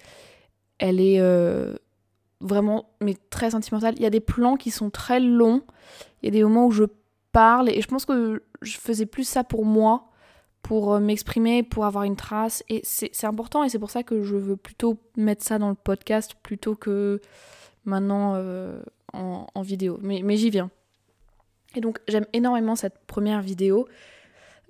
elle 0.83 1.01
est 1.01 1.21
euh, 1.21 1.77
vraiment 2.41 2.91
mais 3.01 3.15
très 3.31 3.53
sentimentale. 3.53 3.95
Il 3.97 4.03
y 4.03 4.07
a 4.07 4.11
des 4.11 4.21
plans 4.21 4.57
qui 4.57 4.73
sont 4.73 4.91
très 4.91 5.21
longs, 5.21 5.63
il 6.23 6.27
y 6.27 6.29
a 6.29 6.33
des 6.33 6.43
moments 6.43 6.67
où 6.67 6.73
je 6.73 6.85
parle 7.33 7.71
et 7.71 7.81
je 7.81 7.89
pense 7.89 8.05
que 8.05 8.43
je 8.63 8.79
faisais 8.79 9.07
plus 9.07 9.25
ça 9.25 9.45
pour 9.45 9.65
moi, 9.65 10.11
pour 10.63 10.95
euh, 10.95 11.01
m'exprimer, 11.01 11.63
pour 11.63 11.85
avoir 11.85 12.05
une 12.05 12.17
trace 12.17 12.63
et 12.69 12.81
c'est 12.85 13.25
important 13.25 13.65
et 13.65 13.69
c'est 13.69 13.79
pour 13.79 13.91
ça 13.91 14.03
que 14.03 14.23
je 14.23 14.37
veux 14.37 14.57
plutôt 14.57 14.99
mettre 15.17 15.45
ça 15.45 15.59
dans 15.59 15.69
le 15.69 15.75
podcast 15.75 16.35
plutôt 16.43 16.75
que 16.77 17.21
maintenant 17.85 18.35
euh, 18.37 18.83
en, 19.13 19.63
vidéo. 19.63 19.99
Mais, 20.03 20.23
mais 20.23 20.37
j'y 20.37 20.51
viens. 20.51 20.71
Et 21.75 21.81
donc 21.81 21.99
j'aime 22.09 22.27
énormément 22.33 22.77
cette 22.77 22.99
première 23.07 23.43
vidéo. 23.43 23.89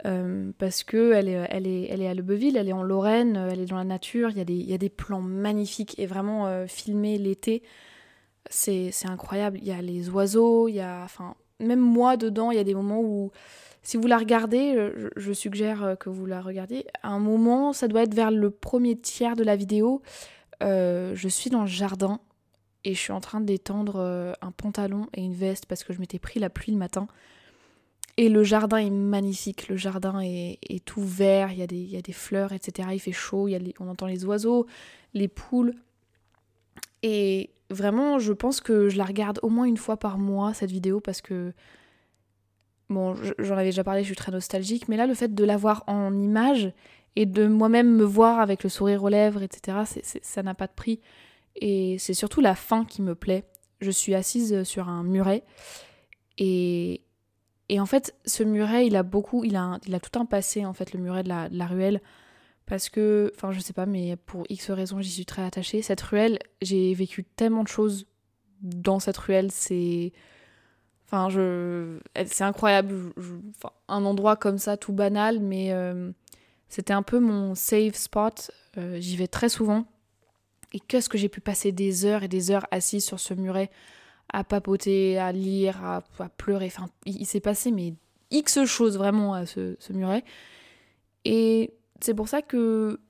Euh, 0.04 0.50
parce 0.58 0.82
que 0.82 1.12
elle 1.12 1.28
est, 1.28 1.46
elle, 1.50 1.66
est, 1.66 1.86
elle 1.88 2.02
est 2.02 2.08
à 2.08 2.14
Lebeville, 2.14 2.56
elle 2.56 2.68
est 2.68 2.72
en 2.72 2.82
Lorraine, 2.82 3.36
elle 3.36 3.60
est 3.60 3.66
dans 3.66 3.76
la 3.76 3.84
nature, 3.84 4.30
il 4.30 4.38
y 4.38 4.40
a 4.40 4.44
des, 4.44 4.54
il 4.54 4.68
y 4.68 4.74
a 4.74 4.78
des 4.78 4.88
plans 4.88 5.20
magnifiques 5.20 5.96
et 5.98 6.06
vraiment 6.06 6.48
euh, 6.48 6.66
filmé 6.66 7.18
l'été, 7.18 7.62
c'est 8.50 8.90
incroyable. 9.04 9.58
Il 9.62 9.68
y 9.68 9.72
a 9.72 9.80
les 9.80 10.10
oiseaux, 10.10 10.68
il 10.68 10.74
y 10.74 10.80
a. 10.80 11.02
Enfin, 11.04 11.36
même 11.60 11.80
moi 11.80 12.16
dedans, 12.16 12.50
il 12.50 12.56
y 12.56 12.60
a 12.60 12.64
des 12.64 12.74
moments 12.74 13.00
où. 13.00 13.30
Si 13.84 13.96
vous 13.96 14.06
la 14.06 14.16
regardez, 14.16 14.74
je, 14.76 15.08
je, 15.16 15.32
suggère 15.32 15.96
que 15.98 16.08
vous 16.08 16.24
la 16.24 16.40
regardiez. 16.40 16.86
Un 17.02 17.18
moment, 17.18 17.72
ça 17.72 17.88
doit 17.88 18.04
être 18.04 18.14
vers 18.14 18.30
le 18.30 18.52
premier 18.52 18.96
tiers 18.96 19.34
de 19.34 19.42
la 19.42 19.56
vidéo. 19.56 20.02
Euh, 20.62 21.12
je 21.14 21.28
suis 21.28 21.50
dans 21.50 21.62
le 21.62 21.66
jardin 21.66 22.20
et 22.84 22.94
je 22.94 22.98
suis 22.98 23.12
en 23.12 23.20
train 23.20 23.40
d'étendre 23.40 24.34
un 24.40 24.50
pantalon 24.52 25.06
et 25.14 25.22
une 25.22 25.34
veste 25.34 25.66
parce 25.66 25.84
que 25.84 25.92
je 25.92 26.00
m'étais 26.00 26.18
pris 26.18 26.40
la 26.40 26.50
pluie 26.50 26.72
le 26.72 26.78
matin. 26.78 27.06
et 28.16 28.28
le 28.28 28.44
jardin 28.44 28.76
est 28.76 28.90
magnifique, 28.90 29.68
le 29.68 29.76
jardin 29.76 30.20
est, 30.20 30.84
tout 30.84 31.02
vert, 31.02 31.50
il 31.52 31.58
y, 31.58 31.62
a 31.96 32.02
des, 32.02 32.12
fleurs, 32.12 32.52
etc. 32.52 32.90
Il 32.92 33.00
fait 33.00 33.12
chaud, 33.12 33.48
on 33.80 33.88
entend 33.88 34.06
les 34.06 34.24
oiseaux, 34.24 34.66
les 35.14 35.28
poules. 35.28 35.74
Et 37.02 37.50
vraiment, 37.70 38.18
je 38.18 38.32
pense 38.32 38.60
que 38.60 38.88
je 38.88 38.96
la 38.96 39.04
regarde 39.04 39.38
au 39.42 39.48
moins 39.48 39.64
une 39.64 39.76
fois 39.76 39.96
par 39.96 40.18
mois, 40.18 40.54
cette 40.54 40.70
vidéo, 40.70 41.00
parce 41.00 41.20
que, 41.20 41.52
bon, 42.88 43.14
j'en 43.38 43.54
avais 43.54 43.70
déjà 43.70 43.84
parlé, 43.84 44.02
je 44.02 44.06
suis 44.06 44.16
très 44.16 44.32
nostalgique, 44.32 44.88
mais 44.88 44.96
là, 44.96 45.06
le 45.06 45.14
fait 45.14 45.34
de 45.34 45.44
la 45.44 45.56
voir 45.56 45.84
en 45.86 46.16
image 46.18 46.72
et 47.16 47.26
de 47.26 47.46
moi-même 47.46 47.94
me 47.94 48.04
voir 48.04 48.40
avec 48.40 48.62
le 48.62 48.70
sourire 48.70 49.02
aux 49.04 49.08
lèvres, 49.08 49.42
etc., 49.42 49.78
ça 50.22 50.42
n'a 50.42 50.54
pas 50.54 50.66
de 50.66 50.72
prix. 50.72 51.00
Et 51.56 51.96
c'est 51.98 52.14
surtout 52.14 52.40
la 52.40 52.54
fin 52.54 52.84
qui 52.84 53.02
me 53.02 53.14
plaît. 53.14 53.44
Je 53.80 53.90
suis 53.90 54.14
assise 54.14 54.62
sur 54.62 54.88
un 54.88 55.02
muret 55.02 55.44
et, 56.38 57.02
et 57.68 57.80
en 57.80 57.86
fait, 57.86 58.14
ce 58.24 58.42
muret, 58.42 58.86
il 58.86 58.96
a 58.96 59.02
beaucoup, 59.02 59.44
il 59.44 59.56
a, 59.56 59.78
il 59.86 59.94
a 59.94 60.00
tout 60.00 60.18
un 60.18 60.24
passé, 60.24 60.64
en 60.64 60.72
fait, 60.72 60.92
le 60.92 61.00
muret 61.00 61.22
de 61.22 61.28
la, 61.28 61.66
ruelle. 61.66 62.00
Parce 62.72 62.88
que, 62.88 63.30
enfin, 63.36 63.52
je 63.52 63.60
sais 63.60 63.74
pas, 63.74 63.84
mais 63.84 64.16
pour 64.16 64.46
X 64.48 64.70
raisons, 64.70 65.02
j'y 65.02 65.10
suis 65.10 65.26
très 65.26 65.42
attachée. 65.44 65.82
Cette 65.82 66.00
ruelle, 66.00 66.38
j'ai 66.62 66.94
vécu 66.94 67.22
tellement 67.22 67.64
de 67.64 67.68
choses 67.68 68.06
dans 68.62 68.98
cette 68.98 69.18
ruelle, 69.18 69.52
c'est. 69.52 70.10
Enfin, 71.04 71.28
je. 71.28 71.98
C'est 72.24 72.44
incroyable. 72.44 73.12
un 73.88 74.04
endroit 74.06 74.36
comme 74.36 74.56
ça, 74.56 74.78
tout 74.78 74.94
banal, 74.94 75.38
mais 75.40 75.70
euh, 75.72 76.12
c'était 76.70 76.94
un 76.94 77.02
peu 77.02 77.20
mon 77.20 77.54
safe 77.54 77.94
spot. 77.94 78.50
Euh, 78.78 78.96
j'y 79.00 79.18
vais 79.18 79.28
très 79.28 79.50
souvent. 79.50 79.84
Et 80.72 80.80
qu'est-ce 80.80 81.10
que 81.10 81.18
j'ai 81.18 81.28
pu 81.28 81.42
passer 81.42 81.72
des 81.72 82.06
heures 82.06 82.22
et 82.22 82.28
des 82.28 82.50
heures 82.50 82.66
assise 82.70 83.04
sur 83.04 83.20
ce 83.20 83.34
muret 83.34 83.70
à 84.32 84.44
papoter, 84.44 85.18
à 85.18 85.30
lire, 85.30 85.84
à, 85.84 86.02
pleurer. 86.38 86.68
Enfin, 86.74 86.88
il, 87.04 87.26
s'est 87.26 87.40
passé 87.40 87.70
mais 87.70 87.92
X 88.30 88.64
choses 88.64 88.96
vraiment 88.96 89.34
à 89.34 89.44
ce, 89.44 89.76
muret. 89.92 90.24
Et 91.26 91.74
c'est 92.02 92.14
pour 92.14 92.28
ça 92.28 92.42
que 92.42 93.00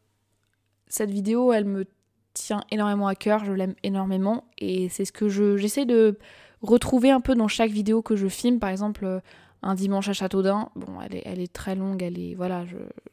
cette 0.88 1.10
vidéo, 1.10 1.52
elle 1.52 1.64
me 1.64 1.86
tient 2.34 2.62
énormément 2.70 3.06
à 3.06 3.14
cœur, 3.14 3.44
je 3.44 3.52
l'aime 3.52 3.74
énormément. 3.82 4.44
Et 4.58 4.88
c'est 4.88 5.04
ce 5.04 5.12
que 5.12 5.28
je, 5.28 5.56
j'essaie 5.56 5.86
de 5.86 6.18
retrouver 6.62 7.10
un 7.10 7.20
peu 7.20 7.34
dans 7.34 7.48
chaque 7.48 7.70
vidéo 7.70 8.02
que 8.02 8.16
je 8.16 8.28
filme. 8.28 8.58
Par 8.58 8.70
exemple, 8.70 9.04
euh, 9.04 9.20
un 9.62 9.74
dimanche 9.74 10.08
à 10.08 10.12
Châteaudun. 10.12 10.70
Bon, 10.76 11.00
elle 11.00 11.40
est, 11.40 11.52
très 11.52 11.74
longue, 11.74 12.02
elle 12.02 12.18
est. 12.18 12.34
Voilà, 12.34 12.64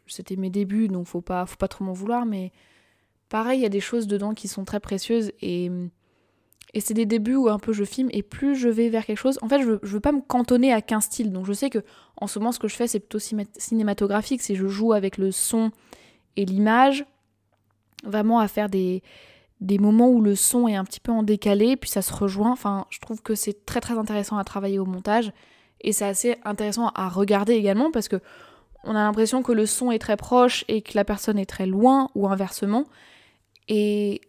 c'était 0.07 0.35
mes 0.35 0.49
débuts, 0.49 0.87
donc 0.87 1.07
faut 1.07 1.21
pas, 1.21 1.45
faut 1.45 1.57
pas 1.57 1.67
trop 1.67 1.83
m'en 1.83 1.93
vouloir. 1.93 2.25
Mais 2.25 2.51
pareil, 3.29 3.59
il 3.59 3.63
y 3.63 3.67
a 3.67 3.69
des 3.69 3.79
choses 3.79 4.07
dedans 4.07 4.33
qui 4.33 4.47
sont 4.47 4.65
très 4.65 4.79
précieuses. 4.79 5.31
Et 5.41 5.71
et 6.73 6.81
c'est 6.81 6.93
des 6.93 7.05
débuts 7.05 7.35
où 7.35 7.49
un 7.49 7.57
peu 7.57 7.73
je 7.73 7.83
filme 7.83 8.09
et 8.11 8.21
plus 8.21 8.55
je 8.55 8.69
vais 8.69 8.89
vers 8.89 9.05
quelque 9.05 9.17
chose. 9.17 9.39
En 9.41 9.49
fait, 9.49 9.59
je 9.61 9.65
veux, 9.65 9.79
veux 9.81 9.99
pas 9.99 10.11
me 10.11 10.21
cantonner 10.21 10.71
à 10.71 10.81
qu'un 10.81 11.01
style. 11.01 11.31
Donc 11.31 11.45
je 11.45 11.53
sais 11.53 11.69
que 11.69 11.79
en 12.17 12.27
ce 12.27 12.37
moment, 12.37 12.51
ce 12.51 12.59
que 12.59 12.67
je 12.67 12.75
fais, 12.75 12.87
c'est 12.87 12.99
plutôt 12.99 13.19
cinématographique. 13.57 14.41
C'est 14.41 14.55
je 14.55 14.67
joue 14.67 14.93
avec 14.93 15.17
le 15.17 15.31
son 15.31 15.71
et 16.35 16.45
l'image. 16.45 17.05
Vraiment 18.03 18.39
à 18.39 18.47
faire 18.47 18.69
des, 18.69 19.01
des 19.61 19.79
moments 19.79 20.09
où 20.09 20.21
le 20.21 20.35
son 20.35 20.67
est 20.67 20.75
un 20.75 20.85
petit 20.85 20.99
peu 20.99 21.11
en 21.11 21.23
décalé, 21.23 21.75
puis 21.75 21.89
ça 21.89 22.01
se 22.01 22.13
rejoint. 22.13 22.51
Enfin, 22.51 22.85
je 22.89 22.99
trouve 22.99 23.21
que 23.21 23.35
c'est 23.35 23.65
très 23.65 23.81
très 23.81 23.97
intéressant 23.97 24.37
à 24.37 24.43
travailler 24.43 24.79
au 24.79 24.85
montage. 24.85 25.33
Et 25.81 25.91
c'est 25.91 26.05
assez 26.05 26.37
intéressant 26.43 26.89
à 26.89 27.09
regarder 27.09 27.53
également 27.53 27.89
parce 27.89 28.07
que 28.07 28.17
on 28.83 28.91
a 28.91 29.03
l'impression 29.03 29.41
que 29.43 29.51
le 29.51 29.65
son 29.65 29.91
est 29.91 29.99
très 29.99 30.17
proche 30.17 30.63
et 30.67 30.81
que 30.81 30.91
la 30.95 31.03
personne 31.03 31.37
est 31.37 31.45
très 31.45 31.65
loin 31.65 32.09
ou 32.15 32.27
inversement. 32.27 32.85
Et 33.67 34.21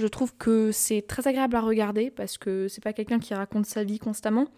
je 0.00 0.06
trouve 0.06 0.34
que 0.36 0.72
c'est 0.72 1.02
très 1.02 1.28
agréable 1.28 1.56
à 1.56 1.60
regarder 1.60 2.10
parce 2.10 2.38
que 2.38 2.68
c'est 2.68 2.82
pas 2.82 2.92
quelqu'un 2.92 3.18
qui 3.18 3.34
raconte 3.34 3.66
sa 3.66 3.84
vie 3.84 3.98
constamment. 3.98 4.48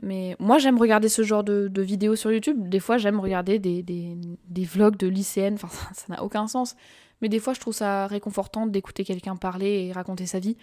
Mais 0.00 0.36
moi, 0.38 0.58
j'aime 0.58 0.78
regarder 0.78 1.08
ce 1.08 1.22
genre 1.22 1.44
de, 1.44 1.70
vidéos 1.82 2.16
sur 2.16 2.32
YouTube. 2.32 2.68
Des 2.68 2.80
fois, 2.80 2.96
j'aime 2.96 3.20
regarder 3.20 3.58
des, 3.58 4.64
vlogs 4.64 4.96
de 4.96 5.06
lycéennes. 5.06 5.54
Enfin, 5.54 5.68
ça 5.94 6.06
n'a 6.08 6.22
aucun 6.22 6.46
sens. 6.46 6.76
Mais 7.20 7.28
des 7.28 7.38
fois, 7.38 7.52
je 7.52 7.60
trouve 7.60 7.74
ça 7.74 8.06
réconfortant 8.06 8.66
d'écouter 8.66 9.04
quelqu'un 9.04 9.36
parler 9.36 9.86
et 9.86 9.92
raconter 9.92 10.26
sa 10.26 10.38
vie. 10.38 10.56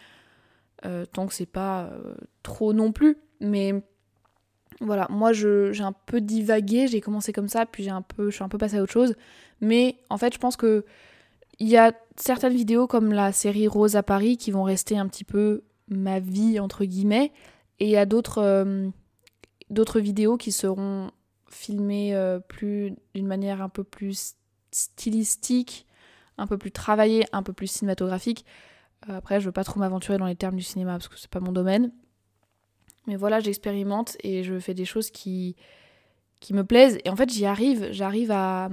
Euh, 0.86 1.06
tant 1.06 1.27
que 1.27 1.34
c'est 1.34 1.46
pas 1.46 1.84
euh, 1.84 2.15
trop 2.41 2.74
non 2.74 2.91
plus. 2.91 3.18
Mais 3.39 3.74
voilà, 4.82 5.08
moi, 5.10 5.32
j'ai 5.34 5.84
un 5.84 5.94
peu 6.06 6.22
divagué. 6.22 6.88
J'ai 6.88 7.01
commencé 7.01 7.32
comme 7.32 7.50
ça, 7.50 7.65
puis 7.65 7.84
j'ai 7.84 7.91
un 7.91 8.01
peu, 8.01 8.29
je 8.29 8.36
suis 8.36 8.44
un 8.44 8.50
peu 8.50 8.58
passée 8.58 8.77
à 8.77 8.82
autre 8.82 8.94
chose. 8.94 9.15
Mais 9.62 9.98
en 10.10 10.18
fait, 10.18 10.34
je 10.34 10.39
pense 10.39 10.58
que 10.58 10.86
il 11.60 11.68
y 11.68 11.78
a 11.78 11.94
certaines 12.16 12.54
vidéos 12.54 12.88
comme 12.88 13.12
la 13.12 13.32
série 13.32 13.68
Rose 13.68 13.96
à 13.96 14.04
Paris 14.04 14.38
qui 14.38 14.51
vont 14.51 14.63
rester 14.63 14.98
un 14.98 15.08
petit 15.08 15.24
peu 15.24 15.63
ma 15.89 16.20
vie 16.20 16.60
entre 16.60 16.86
guillemets 16.86 17.32
et 17.80 17.86
il 17.86 17.92
y 17.92 17.98
a 17.98 18.06
d'autres 18.06 18.42
euh, 18.42 18.89
d'autres 19.70 20.00
vidéos 20.00 20.38
qui 20.38 20.51
seront 20.51 21.12
filmées 21.50 22.16
euh, 22.16 22.39
plus 22.39 22.94
d'une 23.16 23.28
manière 23.28 23.62
un 23.62 23.70
peu 23.70 23.84
plus 23.84 24.36
stylistique, 24.72 25.88
un 26.38 26.48
peu 26.48 26.58
plus 26.58 26.72
travaillée, 26.72 27.25
un 27.32 27.44
peu 27.44 27.54
plus 27.54 27.68
cinématographique. 27.68 28.46
Euh, 29.10 29.18
après, 29.18 29.39
je 29.39 29.46
veux 29.46 29.51
pas 29.51 29.63
trop 29.63 29.80
m'aventurer 29.80 30.18
dans 30.18 30.25
les 30.25 30.36
termes 30.36 30.56
du 30.56 30.63
cinéma 30.63 30.94
parce 30.94 31.08
que 31.08 31.18
c'est 31.18 31.30
pas 31.30 31.39
mon 31.39 31.51
domaine. 31.51 31.92
Mais 33.08 33.16
voilà, 33.16 33.39
j'expérimente 33.39 34.16
et 34.24 34.44
je 34.44 34.60
fais 34.60 34.74
des 34.74 34.86
choses 34.86 35.10
qui 35.10 35.56
qui 36.39 36.54
me 36.54 36.63
plaisent 36.63 37.00
et 37.04 37.10
en 37.10 37.16
fait, 37.18 37.30
j'y 37.30 37.46
arrive, 37.46 37.89
j'arrive 37.92 38.32
à 38.32 38.70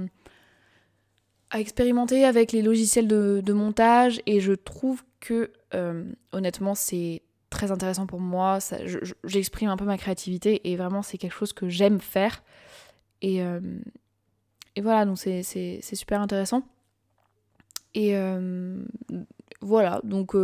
à 1.49 1.59
expérimenter 1.59 2.25
avec 2.25 2.51
les 2.51 2.61
logiciels 2.61 3.07
de, 3.07 3.53
montage 3.53 4.21
et 4.25 4.39
je 4.39 4.53
trouve 4.53 5.03
que 5.19 5.51
euh, 5.73 6.03
honnêtement 6.31 6.75
c'est 6.75 7.21
très 7.49 7.71
intéressant 7.71 8.05
pour 8.05 8.19
moi. 8.19 8.59
J'exprime 9.23 9.69
un 9.69 9.77
peu 9.77 9.85
ma 9.85 9.97
créativité 9.97 10.69
et 10.69 10.75
vraiment 10.75 11.01
c'est 11.01 11.17
quelque 11.17 11.33
chose 11.33 11.53
que 11.53 11.69
j'aime 11.69 11.99
faire. 11.99 12.43
Et, 13.21 13.41
euh, 13.41 13.59
et 14.75 14.81
voilà, 14.81 15.05
donc 15.05 15.17
c'est 15.17 15.81
super 15.81 16.21
intéressant. 16.21 16.63
Et 17.93 18.15
euh, 18.15 18.83
voilà, 19.61 20.01
donc 20.03 20.35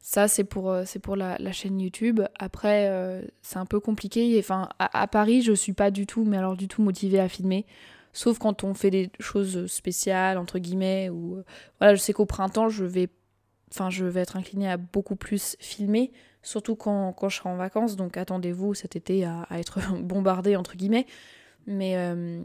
ça 0.00 0.26
c'est 0.26 0.44
pour, 0.44 0.74
pour 1.02 1.16
la, 1.16 1.52
chaîne 1.52 1.80
YouTube. 1.80 2.20
Après, 2.38 3.22
c'est 3.42 3.58
un 3.58 3.66
peu 3.66 3.78
compliqué. 3.78 4.36
Enfin, 4.40 4.68
à, 4.80 5.00
à, 5.02 5.06
Paris, 5.06 5.42
je 5.42 5.52
suis 5.52 5.72
pas 5.72 5.92
du 5.92 6.06
tout, 6.06 6.24
mais 6.24 6.36
alors 6.36 6.56
du 6.56 6.66
tout 6.66 6.82
motivée 6.82 7.20
à 7.20 7.28
filmer 7.28 7.64
sauf 8.12 8.38
quand 8.38 8.64
on 8.64 8.74
fait 8.74 8.90
des 8.90 9.10
choses 9.20 9.66
spéciales 9.66 10.38
entre 10.38 10.58
guillemets 10.58 11.08
ou 11.08 11.36
euh, 11.36 11.44
voilà 11.78 11.94
je 11.94 12.00
sais 12.00 12.12
qu'au 12.12 12.26
printemps 12.26 12.68
je 12.68 12.84
vais 12.84 13.08
enfin 13.70 13.90
je 13.90 14.04
vais 14.04 14.20
être 14.20 14.36
inclinée 14.36 14.70
à 14.70 14.76
beaucoup 14.76 15.16
plus 15.16 15.56
filmer 15.60 16.12
surtout 16.42 16.76
quand, 16.76 17.12
quand 17.12 17.28
je 17.28 17.36
serai 17.38 17.48
en 17.48 17.56
vacances. 17.56 17.96
Donc 17.96 18.16
attendez-vous 18.16 18.74
cet 18.74 18.96
été 18.96 19.24
à, 19.24 19.46
être 19.52 19.80
bombardée 20.02 20.56
entre 20.56 20.76
guillemets. 20.76 21.06
Mais 21.66 21.96
euh, 21.96 22.42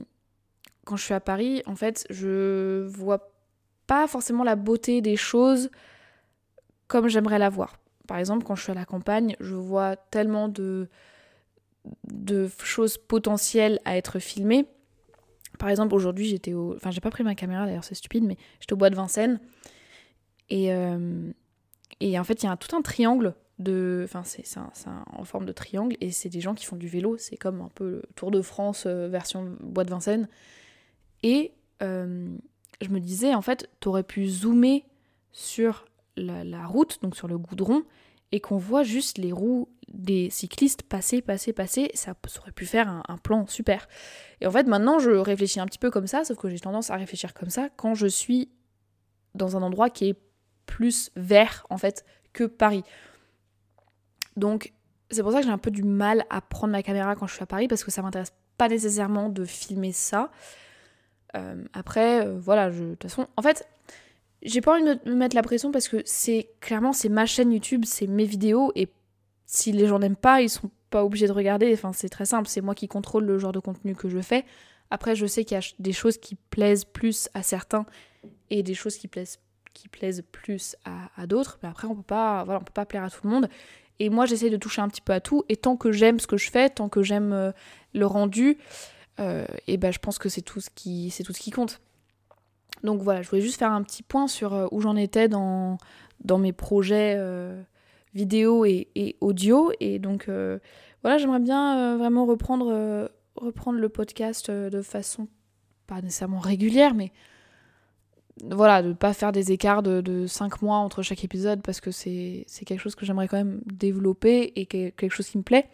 quand 0.85 0.95
je 0.95 1.03
suis 1.03 1.13
à 1.13 1.19
Paris 1.19 1.63
en 1.65 1.75
fait 1.75 2.05
je 2.09 2.85
vois 2.87 3.31
pas 3.87 4.07
forcément 4.07 4.43
la 4.43 4.55
beauté 4.55 5.01
des 5.01 5.15
choses 5.15 5.69
comme 6.87 7.07
j'aimerais 7.07 7.39
la 7.39 7.49
voir. 7.49 7.77
Par 8.07 8.17
exemple 8.17 8.45
quand 8.45 8.55
je 8.55 8.63
suis 8.63 8.71
à 8.71 8.75
la 8.75 8.85
campagne 8.85 9.35
je 9.39 9.55
vois 9.55 9.95
tellement 9.95 10.47
de 10.47 10.87
de 12.03 12.49
choses 12.61 12.97
potentielles 12.97 13.79
à 13.85 13.95
être 13.95 14.19
filmées 14.19 14.65
par 15.57 15.69
exemple, 15.69 15.93
aujourd'hui, 15.93 16.25
j'étais 16.25 16.53
au. 16.53 16.75
Enfin, 16.75 16.91
j'ai 16.91 17.01
pas 17.01 17.09
pris 17.09 17.23
ma 17.23 17.35
caméra 17.35 17.65
d'ailleurs, 17.65 17.83
c'est 17.83 17.95
stupide, 17.95 18.23
mais 18.23 18.37
j'étais 18.59 18.73
au 18.73 18.77
bois 18.77 18.89
de 18.89 18.95
Vincennes. 18.95 19.39
Et, 20.49 20.73
euh, 20.73 21.31
et 21.99 22.17
en 22.19 22.23
fait, 22.23 22.43
il 22.43 22.45
y 22.45 22.49
a 22.49 22.57
tout 22.57 22.75
un 22.75 22.81
triangle 22.81 23.33
de. 23.59 24.01
Enfin, 24.05 24.23
c'est 24.23 24.45
en 24.57 25.23
forme 25.23 25.45
de 25.45 25.51
triangle 25.51 25.97
et 26.01 26.11
c'est 26.11 26.29
des 26.29 26.41
gens 26.41 26.53
qui 26.53 26.65
font 26.65 26.75
du 26.75 26.87
vélo. 26.87 27.17
C'est 27.17 27.37
comme 27.37 27.61
un 27.61 27.69
peu 27.73 27.85
le 27.85 28.03
Tour 28.15 28.31
de 28.31 28.41
France 28.41 28.85
euh, 28.85 29.07
version 29.07 29.55
bois 29.61 29.83
de 29.83 29.89
Vincennes. 29.89 30.27
Et 31.23 31.53
euh, 31.81 32.35
je 32.81 32.89
me 32.89 32.99
disais, 32.99 33.33
en 33.33 33.41
fait, 33.41 33.69
t'aurais 33.79 34.03
pu 34.03 34.27
zoomer 34.27 34.85
sur 35.31 35.85
la, 36.15 36.43
la, 36.43 36.65
route, 36.65 36.99
donc 37.01 37.15
sur 37.15 37.27
le 37.27 37.37
goudron, 37.37 37.83
et 38.31 38.39
qu'on 38.39 38.57
voit 38.57 38.83
juste 38.83 39.17
les 39.17 39.31
roues 39.31 39.69
des 39.87 40.29
cyclistes 40.29 40.83
passer, 40.83 41.21
passer, 41.21 41.53
passer, 41.53 41.89
ça, 41.93 42.13
aurait 42.39 42.51
pu 42.51 42.65
faire 42.65 43.01
un, 43.07 43.17
plan 43.17 43.47
super. 43.47 43.87
Et 44.41 44.47
en 44.47 44.51
fait, 44.51 44.67
maintenant, 44.67 44.99
je 44.99 45.11
réfléchis 45.11 45.59
un 45.59 45.65
petit 45.65 45.79
peu 45.79 45.89
comme 45.89 46.07
ça, 46.07 46.23
sauf 46.25 46.37
que 46.37 46.49
j'ai 46.49 46.59
tendance 46.59 46.89
à 46.89 46.95
réfléchir 46.95 47.33
comme 47.33 47.49
ça 47.49 47.69
quand 47.75 47.95
je 47.95 48.07
suis 48.07 48.49
dans 49.33 49.55
un 49.55 49.61
endroit 49.61 49.89
qui 49.89 50.09
est 50.09 50.15
plus 50.65 51.11
vert, 51.15 51.65
en 51.69 51.77
fait, 51.77 52.05
que 52.33 52.43
Paris. 52.43 52.83
Donc, 54.35 54.73
c'est 55.09 55.23
pour 55.23 55.31
ça 55.31 55.39
que 55.39 55.45
j'ai 55.45 55.51
un 55.51 55.57
peu 55.57 55.71
du 55.71 55.83
mal 55.83 56.25
à 56.29 56.41
prendre 56.41 56.73
ma 56.73 56.83
caméra 56.83 57.15
quand 57.15 57.27
je 57.27 57.33
suis 57.33 57.43
à 57.43 57.47
Paris, 57.47 57.67
parce 57.67 57.83
que 57.83 57.91
ça 57.91 58.01
m'intéresse 58.01 58.33
pas 58.57 58.67
nécessairement 58.67 59.29
de 59.29 59.45
filmer 59.45 59.93
ça. 59.93 60.31
Euh, 61.35 61.63
après, 61.73 62.25
euh, 62.25 62.37
voilà, 62.37 62.69
de 62.69 62.91
toute 62.91 63.03
façon, 63.03 63.27
en 63.37 63.41
fait, 63.41 63.67
j'ai 64.41 64.61
pas 64.61 64.73
envie 64.73 64.83
de 64.83 64.99
me 65.09 65.15
mettre 65.15 65.35
la 65.35 65.41
pression 65.41 65.71
parce 65.71 65.87
que 65.87 66.01
c'est 66.05 66.49
clairement 66.61 66.93
c'est 66.93 67.09
ma 67.09 67.25
chaîne 67.25 67.51
YouTube, 67.51 67.83
c'est 67.85 68.07
mes 68.07 68.25
vidéos 68.25 68.71
et 68.75 68.87
si 69.45 69.71
les 69.71 69.87
gens 69.87 69.99
n'aiment 69.99 70.15
pas, 70.15 70.41
ils 70.41 70.49
sont 70.49 70.69
pas 70.89 71.03
obligés 71.03 71.27
de 71.27 71.31
regarder. 71.31 71.73
Enfin, 71.73 71.93
c'est 71.93 72.09
très 72.09 72.25
simple, 72.25 72.47
c'est 72.47 72.61
moi 72.61 72.75
qui 72.75 72.87
contrôle 72.87 73.25
le 73.25 73.39
genre 73.39 73.51
de 73.51 73.59
contenu 73.59 73.95
que 73.95 74.09
je 74.09 74.19
fais. 74.19 74.45
Après, 74.91 75.15
je 75.15 75.25
sais 75.25 75.43
qu'il 75.43 75.57
y 75.57 75.59
a 75.59 75.73
des 75.79 75.93
choses 75.93 76.17
qui 76.17 76.35
plaisent 76.35 76.85
plus 76.85 77.29
à 77.33 77.43
certains 77.43 77.85
et 78.49 78.63
des 78.63 78.73
choses 78.73 78.97
qui 78.97 79.07
plaisent 79.07 79.39
qui 79.73 79.89
plaisent 79.89 80.23
plus 80.31 80.75
à, 80.85 81.27
d'autres. 81.27 81.59
Mais 81.61 81.69
après, 81.69 81.87
on 81.87 81.95
peut 81.95 82.01
pas, 82.01 82.43
voilà, 82.45 82.59
on 82.59 82.63
peut 82.63 82.73
pas 82.73 82.87
plaire 82.87 83.03
à 83.03 83.11
tout 83.11 83.19
le 83.23 83.29
monde. 83.29 83.47
Et 83.99 84.09
moi, 84.09 84.25
j'essaie 84.25 84.49
de 84.49 84.57
toucher 84.57 84.81
un 84.81 84.87
petit 84.87 85.01
peu 85.01 85.13
à 85.13 85.19
tout. 85.19 85.43
Et 85.49 85.55
tant 85.55 85.77
que 85.77 85.91
j'aime 85.91 86.19
ce 86.19 86.25
que 86.25 86.35
je 86.35 86.49
fais, 86.49 86.67
tant 86.69 86.89
que 86.89 87.03
j'aime 87.03 87.31
euh, 87.31 87.51
le 87.93 88.05
rendu, 88.07 88.57
et 89.67 89.77
ben 89.77 89.91
je 89.91 89.97
pense 89.97 90.19
que 90.19 90.29
c'est 90.29 90.43
tout 90.43 90.61
ce 90.61 90.69
qui 90.69 91.09
c'est 91.09 91.23
tout 91.23 91.33
ce 91.33 91.39
qui 91.39 91.49
compte. 91.49 91.81
Donc 92.83 93.01
voilà, 93.01 93.21
je 93.21 93.29
voulais 93.29 93.41
juste 93.41 93.59
faire 93.59 93.71
un 93.71 93.83
petit 93.83 94.03
point 94.03 94.27
sur 94.27 94.67
où 94.71 94.81
j'en 94.81 94.95
étais 94.95 95.27
dans, 95.27 95.77
mes 96.39 96.53
projets 96.53 97.19
vidéo 98.13 98.65
et, 98.65 99.15
audio. 99.21 99.71
Et 99.79 99.99
donc 99.99 100.29
voilà, 101.01 101.17
j'aimerais 101.17 101.39
bien 101.39 101.97
vraiment 101.97 102.25
reprendre, 102.25 103.09
reprendre 103.35 103.79
le 103.79 103.89
podcast 103.89 104.51
de 104.51 104.81
façon 104.81 105.27
pas 105.87 106.01
nécessairement 106.01 106.39
régulière, 106.39 106.93
mais 106.93 107.11
voilà, 108.43 108.83
de 108.83 108.89
ne 108.89 108.93
pas 108.93 109.13
faire 109.13 109.31
des 109.31 109.51
écarts 109.51 109.81
de, 109.81 110.01
de 110.01 110.27
5 110.27 110.61
mois 110.61 110.77
entre 110.77 111.01
chaque 111.01 111.23
épisode 111.23 111.61
parce 111.61 111.81
que 111.81 111.91
c'est 111.91 112.45
quelque 112.65 112.79
chose 112.79 112.95
que 112.95 113.05
j'aimerais 113.05 113.27
quand 113.27 113.37
même 113.37 113.61
développer 113.65 114.53
et 114.55 114.65
quelque 114.65 115.09
chose 115.09 115.27
qui 115.27 115.37
me 115.37 115.43
plaît. 115.43 115.67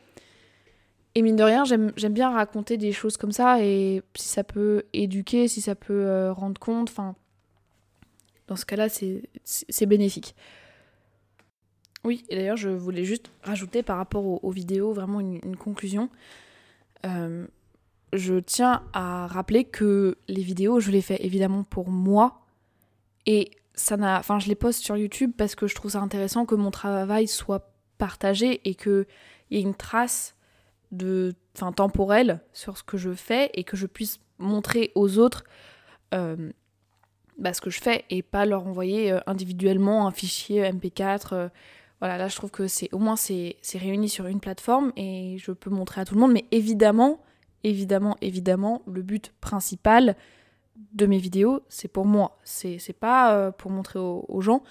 Et 1.16 1.22
mine 1.22 1.36
de 1.36 1.44
rien, 1.44 1.64
j'aime 1.64 1.92
bien 2.14 2.32
raconter 2.32 2.78
des 2.78 2.92
choses 2.92 3.18
comme 3.18 3.32
ça 3.32 3.64
et 3.64 4.02
si 4.16 4.28
ça 4.28 4.44
peut 4.44 4.84
éduquer, 4.94 5.48
si 5.48 5.62
ça 5.62 5.76
peut 5.76 6.06
euh, 6.06 6.34
rendre 6.34 6.60
compte, 6.60 6.90
enfin, 6.90 7.16
dans 8.48 8.56
ce 8.56 8.66
cas-là, 8.66 8.90
c'est 8.90 9.86
bénéfique. 9.86 10.36
Oui, 12.04 12.26
et 12.30 12.36
d'ailleurs, 12.36 12.58
je 12.58 12.70
voulais 12.70 13.06
juste 13.06 13.32
rajouter 13.44 13.84
par 13.84 13.98
rapport 13.98 14.44
aux, 14.44 14.52
vidéos 14.52 14.92
vraiment 14.92 15.20
une, 15.20 15.56
conclusion. 15.56 16.10
Euh, 17.06 17.46
je 18.12 18.40
tiens 18.40 18.84
à 18.94 19.28
rappeler 19.28 19.66
que 19.66 20.18
les 20.28 20.42
vidéos, 20.42 20.80
je 20.80 20.92
les 20.92 21.02
fais 21.02 21.24
évidemment 21.24 21.64
pour 21.64 21.90
moi 21.90 22.42
et 23.26 23.52
ça 23.76 23.98
n'a, 23.98 24.20
enfin, 24.20 24.40
je 24.40 24.48
les 24.48 24.56
poste 24.56 24.84
sur 24.84 24.98
YouTube 24.98 25.32
parce 25.38 25.56
que 25.56 25.68
je 25.68 25.76
trouve 25.76 25.92
ça 25.92 26.00
intéressant 26.00 26.46
que 26.46 26.56
mon 26.56 26.72
travail 26.72 27.28
soit 27.28 27.72
partagé 27.98 28.68
et 28.68 28.76
qu'il 28.76 29.06
y 29.52 29.58
ait 29.58 29.62
une 29.62 29.76
trace 29.76 30.36
de, 30.94 31.34
enfin, 31.56 31.72
temporelle 31.72 32.40
sur 32.54 32.78
ce 32.78 32.84
que 32.84 32.98
je 32.98 33.12
fais 33.12 33.50
et 33.56 33.64
que 33.64 33.76
je 33.76 33.88
puisse 33.88 34.20
montrer 34.38 34.92
aux 34.96 35.18
autres 35.18 35.44
euh, 36.14 36.52
bah, 37.38 37.54
ce 37.54 37.62
que 37.62 37.70
je 37.70 37.82
fais 37.82 38.06
et 38.10 38.22
pas 38.22 38.46
leur 38.46 38.68
envoyer 38.68 39.12
euh, 39.12 39.20
individuellement 39.26 40.08
un 40.08 40.12
fichier 40.12 40.70
MP4. 40.72 41.28
Euh, 41.34 41.50
voilà, 42.00 42.18
là 42.18 42.28
je 42.28 42.36
trouve 42.36 42.52
que 42.52 42.68
c'est 42.68 42.94
au 42.94 43.00
moins 43.00 43.16
c'est 43.16 43.58
réuni 43.74 44.08
sur 44.08 44.28
une 44.28 44.40
plateforme 44.40 44.92
et 44.96 45.38
je 45.40 45.52
peux 45.52 45.70
montrer 45.70 46.02
à 46.02 46.06
tout 46.06 46.14
le 46.14 46.22
monde. 46.22 46.34
Mais 46.34 46.46
évidemment, 46.52 47.22
évidemment, 47.64 48.18
évidemment, 48.22 48.82
le 48.86 49.02
but 49.02 49.34
principal, 49.42 50.16
de 50.94 51.06
mes 51.06 51.20
vidéos, 51.20 51.62
c'est 51.70 51.88
pour 51.88 52.06
moi. 52.06 52.40
C'est 52.44 52.98
pas 53.00 53.52
pour 53.52 53.70
montrer 53.70 54.00
aux, 54.00 54.42
gens. 54.42 54.64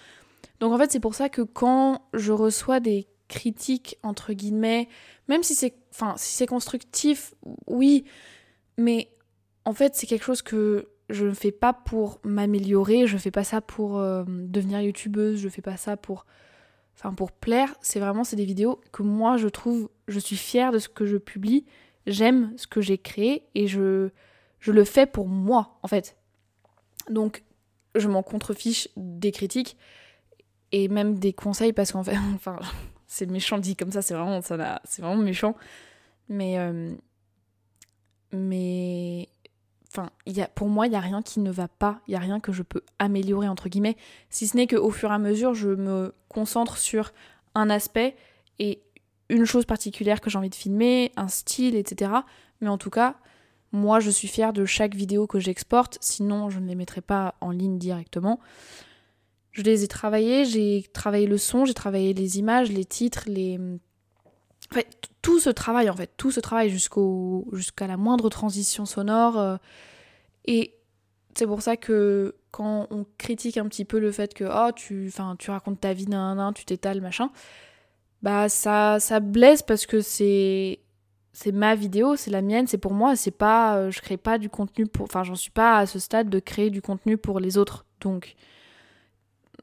Donc 0.59 0.73
en 0.73 0.79
fait, 0.79 0.91
c'est 0.91 0.99
pour 0.99 1.15
ça 1.15 1.29
que 1.29 1.43
quand 1.43 2.03
je 2.13 2.33
reçois 2.33 2.81
des 2.81 3.07
critiques, 3.29 3.99
entre 4.03 4.33
guillemets, 4.33 4.89
même 5.29 5.45
si 5.45 5.55
c'est 5.55 5.75
enfin, 5.93 6.15
si 6.17 6.35
c'est 6.35 6.47
constructif, 6.47 7.35
oui, 7.67 8.05
mais 8.79 9.11
en 9.65 9.73
fait, 9.73 9.95
c'est 9.95 10.07
quelque 10.07 10.25
chose 10.25 10.43
que 10.43 10.89
je 11.11 11.27
ne 11.27 11.35
fais 11.35 11.53
pas 11.53 11.73
pour 11.73 12.21
m'améliorer, 12.25 13.07
je 13.07 13.19
fais 13.19 13.31
pas 13.31 13.45
ça 13.45 13.61
pour 13.61 13.99
euh, 13.99 14.25
devenir 14.27 14.81
youtubeuse, 14.81 15.39
je 15.41 15.49
fais 15.49 15.63
pas 15.63 15.77
ça 15.77 15.97
pour 15.97 16.27
enfin 16.97 17.15
pour 17.15 17.33
plaire, 17.33 17.75
c'est 17.81 18.01
vraiment 18.01 18.25
c'est 18.25 18.37
des 18.37 18.45
vidéos 18.45 18.81
que 18.93 19.03
moi 19.03 19.39
je 19.39 19.49
trouve 19.49 19.89
je 20.09 20.19
suis 20.19 20.37
fière 20.37 20.73
de 20.73 20.79
ce 20.79 20.89
que 20.89 21.07
je 21.07 21.17
publie, 21.17 21.65
j'aime 22.07 22.53
ce 22.57 22.67
que 22.67 22.81
j'ai 22.81 22.99
créé 22.99 23.45
et 23.55 23.67
je 23.67 24.11
je 24.63 24.71
le 24.71 24.85
fais 24.85 25.07
pour 25.07 25.29
moi, 25.29 25.79
en 25.83 25.89
fait. 25.89 26.17
Donc, 27.11 27.43
je 27.97 28.09
m'en 28.09 28.23
contrefiche 28.23 28.89
des 28.97 29.33
critiques 29.33 29.77
et 30.71 30.89
même 30.89 31.19
des 31.19 31.33
conseils 31.33 31.73
parce 31.73 31.93
qu'en 31.93 32.05
fait, 32.05 32.17
enfin, 32.35 32.59
c'est 33.13 33.27
méchant 33.27 33.59
dit 33.59 33.77
comme 33.77 33.93
ça, 33.93 34.01
c'est 34.01 34.15
vraiment, 34.15 34.41
ça 34.41 34.81
c'est 34.85 35.03
vraiment 35.03 35.21
méchant. 35.23 35.55
Mais, 36.31 36.59
euh, 36.59 36.95
mais, 38.33 39.29
enfin, 39.91 40.09
y 40.27 40.41
a, 40.41 40.49
pour 40.49 40.69
moi, 40.69 40.87
il 40.87 40.95
y 40.95 40.97
a 40.97 41.01
rien 41.01 41.21
qui 41.21 41.41
ne 41.41 41.51
va 41.51 41.69
pas, 41.69 42.01
il 42.09 42.13
y 42.13 42.17
a 42.17 42.21
rien 42.21 42.41
que 42.41 42.53
je 42.53 42.63
peux 42.63 42.81
améliorer 42.99 43.49
entre 43.49 43.69
guillemets, 43.69 43.99
si 44.31 44.47
ce 44.47 44.57
n'est 44.57 44.67
qu'au 44.67 44.91
fur 44.91 45.11
et 45.11 45.15
à 45.15 45.19
mesure, 45.19 45.55
je 45.55 45.69
me 45.69 46.15
concentre 46.31 46.79
sur 46.79 47.13
un 47.55 47.69
aspect 47.69 48.17
et 48.59 48.83
une 49.29 49.45
chose 49.45 49.67
particulière 49.67 50.23
que 50.23 50.31
j'ai 50.31 50.39
envie 50.39 50.49
de 50.49 50.55
filmer, 50.55 51.13
un 51.17 51.29
style, 51.29 51.77
etc. 51.77 52.13
Mais 52.63 52.69
en 52.69 52.79
tout 52.79 52.91
cas, 52.91 53.17
moi, 53.73 54.01
je 54.01 54.09
suis 54.09 54.29
fière 54.29 54.55
de 54.55 54.65
chaque 54.65 54.95
vidéo 54.95 55.27
que 55.27 55.39
j'exporte, 55.39 55.99
sinon 56.01 56.49
je 56.49 56.61
ne 56.61 56.67
les 56.67 56.77
mettrai 56.77 57.03
pas 57.03 57.35
en 57.43 57.51
ligne 57.51 57.77
directement. 57.77 58.41
Je 59.53 59.63
les 59.63 59.85
ai 59.85 59.89
travaillées, 59.89 60.45
j'ai 60.45 60.85
travaillé 60.93 61.27
le 61.27 61.39
son, 61.39 61.65
j'ai 61.65 61.75
travaillé 61.75 62.15
les 62.15 62.39
images, 62.39 62.71
les 62.71 62.85
titres, 62.85 63.25
les... 63.27 63.59
En 63.59 64.75
fait, 64.75 64.89
tout 65.21 65.39
ce 65.39 65.51
travail, 65.51 65.91
en 65.91 65.97
fait, 65.97 66.11
tout 66.17 66.31
ce 66.31 66.41
travail 66.41 66.71
jusqu'à 66.71 67.87
la 67.87 67.97
moindre 67.97 68.31
transition 68.31 68.87
sonore. 68.87 69.39
Euh, 69.39 69.57
et 70.47 70.75
c'est 71.35 71.47
pour 71.47 71.63
ça 71.63 71.77
que 71.77 72.35
quand 72.51 72.87
on 72.91 73.07
critique 73.19 73.59
un 73.59 73.67
petit 73.69 73.85
peu 73.85 73.99
le 73.99 74.11
fait 74.13 74.35
que 74.35 74.45
oh, 74.45 74.73
tu, 74.75 75.13
tu 75.39 75.51
racontes 75.51 75.81
ta 75.81 75.93
vie 75.93 76.07
d'un 76.07 76.53
tu 76.53 76.65
t'étales, 76.65 77.01
machin, 77.01 77.31
bah 78.23 78.49
ça, 78.49 79.01
ça 79.01 79.21
blesse 79.21 79.63
parce 79.63 79.87
que 79.87 80.01
c'est 80.01 80.81
c'est 81.35 81.53
ma 81.53 81.75
vidéo, 81.75 82.15
c'est 82.17 82.31
la 82.31 82.43
mienne, 82.43 82.67
c'est 82.67 82.79
pour 82.79 82.93
moi, 82.93 83.17
c'est 83.17 83.31
pas 83.31 83.77
euh, 83.77 83.91
je 83.91 84.01
crée 84.03 84.19
pas 84.19 84.39
du 84.39 84.51
contenu 84.51 84.87
pour 84.87 85.05
enfin 85.05 85.25
j'en 85.25 85.35
suis 85.35 85.51
pas 85.51 85.79
à 85.79 85.87
ce 85.87 85.99
stade 85.99 86.29
de 86.29 86.39
créer 86.39 86.71
du 86.71 86.83
contenu 86.83 87.17
pour 87.17 87.41
les 87.41 87.57
autres. 87.57 87.87
Donc 88.01 88.35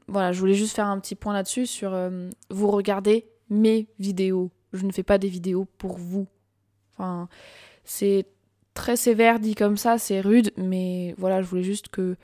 voilà, 0.08 0.32
je 0.32 0.40
voulais 0.40 0.54
juste 0.54 0.74
faire 0.74 0.86
un 0.86 0.98
petit 0.98 1.14
point 1.14 1.32
là-dessus 1.32 1.66
sur 1.66 1.94
euh, 1.94 2.28
vous 2.50 2.70
regardez 2.70 3.28
mes 3.48 3.88
vidéos. 3.98 4.50
Je 4.72 4.86
ne 4.86 4.92
fais 4.92 5.02
pas 5.02 5.18
des 5.18 5.28
vidéos 5.28 5.66
pour 5.78 5.98
vous. 5.98 6.26
Enfin, 6.94 7.28
c'est 7.84 8.26
très 8.74 8.96
sévère 8.96 9.40
dit 9.40 9.54
comme 9.54 9.76
ça, 9.76 9.98
c'est 9.98 10.20
rude, 10.20 10.52
mais 10.56 11.14
voilà, 11.18 11.42
je 11.42 11.46
voulais 11.46 11.62
juste 11.62 11.88
que 11.88 12.16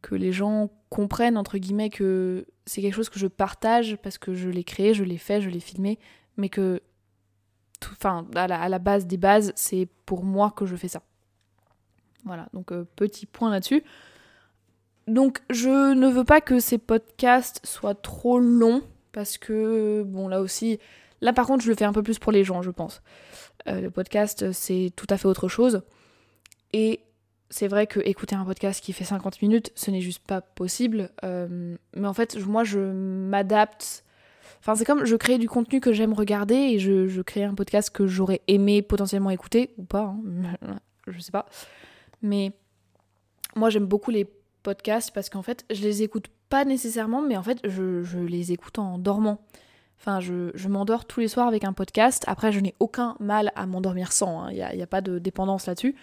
que 0.00 0.14
les 0.14 0.32
gens 0.32 0.70
comprennent 0.90 1.36
entre 1.36 1.58
guillemets 1.58 1.90
que 1.90 2.46
c'est 2.66 2.82
quelque 2.82 2.94
chose 2.94 3.08
que 3.08 3.18
je 3.18 3.26
partage 3.26 3.96
parce 3.96 4.16
que 4.16 4.32
je 4.32 4.48
l'ai 4.48 4.62
créé, 4.62 4.94
je 4.94 5.02
l'ai 5.02 5.18
fait, 5.18 5.40
je 5.40 5.50
l'ai 5.50 5.60
filmé, 5.60 5.98
mais 6.36 6.48
que 6.48 6.80
enfin, 7.92 8.26
à 8.34 8.46
la, 8.46 8.78
base 8.78 9.06
des 9.06 9.16
bases, 9.16 9.52
c'est 9.56 9.88
pour 10.06 10.24
moi 10.24 10.50
que 10.50 10.66
je 10.66 10.76
fais 10.76 10.88
ça. 10.88 11.02
Voilà, 12.24 12.48
donc 12.52 12.72
euh, 12.72 12.84
petit 12.96 13.26
point 13.26 13.50
là-dessus. 13.50 13.82
Donc 15.08 15.40
je 15.50 15.94
ne 15.94 16.08
veux 16.08 16.24
pas 16.24 16.40
que 16.40 16.60
ces 16.60 16.78
podcasts 16.78 17.64
soient 17.64 17.94
trop 17.94 18.38
longs 18.38 18.82
parce 19.12 19.38
que 19.38 20.02
bon 20.06 20.28
là 20.28 20.40
aussi, 20.40 20.78
là 21.20 21.32
par 21.32 21.46
contre 21.46 21.64
je 21.64 21.70
le 21.70 21.76
fais 21.76 21.84
un 21.84 21.92
peu 21.92 22.02
plus 22.02 22.18
pour 22.18 22.30
les 22.30 22.44
gens 22.44 22.62
je 22.62 22.70
pense. 22.70 23.02
Euh, 23.66 23.80
le 23.80 23.90
podcast 23.90 24.52
c'est 24.52 24.92
tout 24.94 25.06
à 25.10 25.16
fait 25.16 25.26
autre 25.26 25.48
chose 25.48 25.82
et 26.72 27.00
c'est 27.50 27.68
vrai 27.68 27.86
que 27.86 28.00
écouter 28.00 28.36
un 28.36 28.44
podcast 28.44 28.84
qui 28.84 28.92
fait 28.92 29.04
50 29.04 29.40
minutes 29.40 29.72
ce 29.74 29.90
n'est 29.90 30.02
juste 30.02 30.24
pas 30.26 30.42
possible. 30.42 31.10
Euh, 31.24 31.76
mais 31.96 32.06
en 32.06 32.14
fait 32.14 32.36
moi 32.46 32.64
je 32.64 32.78
m'adapte 32.78 34.04
Enfin, 34.60 34.74
c'est 34.74 34.84
comme 34.84 35.04
je 35.04 35.14
crée 35.16 35.38
du 35.38 35.48
contenu 35.48 35.80
que 35.80 35.92
j'aime 35.92 36.12
regarder 36.12 36.54
et 36.54 36.78
je, 36.78 37.22
crée 37.22 37.44
un 37.44 37.54
podcast 37.54 37.90
que 37.90 38.06
j'aurais 38.06 38.40
aimé 38.48 38.82
potentiellement 38.82 39.30
écouter 39.30 39.70
ou 39.78 39.84
pas, 39.84 40.14
hein, 40.62 40.78
je 41.06 41.20
sais 41.20 41.30
pas. 41.30 41.46
Mais 42.22 42.52
moi, 43.54 43.70
j'aime 43.70 43.86
beaucoup 43.86 44.10
les 44.10 44.28
parce 44.74 45.28
qu'en 45.30 45.42
fait, 45.42 45.64
je 45.70 45.82
les 45.82 46.02
écoute 46.02 46.26
pas 46.48 46.64
nécessairement, 46.64 47.22
mais 47.22 47.36
en 47.36 47.42
fait, 47.42 47.58
je, 47.64 48.18
les 48.18 48.52
écoute 48.52 48.78
en 48.78 48.98
dormant. 48.98 49.40
Enfin, 49.98 50.20
je, 50.20 50.68
m'endors 50.68 51.06
tous 51.06 51.20
les 51.20 51.28
soirs 51.28 51.48
avec 51.48 51.64
un 51.64 51.72
podcast. 51.72 52.24
Après, 52.26 52.52
je 52.52 52.60
n'ai 52.60 52.74
aucun 52.80 53.16
mal 53.20 53.52
à 53.56 53.66
m'endormir 53.66 54.12
sans. 54.12 54.42
Hein. 54.42 54.50
Il 54.52 54.76
n'y 54.76 54.82
a, 54.82 54.86
pas 54.86 55.00
de 55.00 55.18
dépendance 55.18 55.66
là-dessus. 55.66 55.96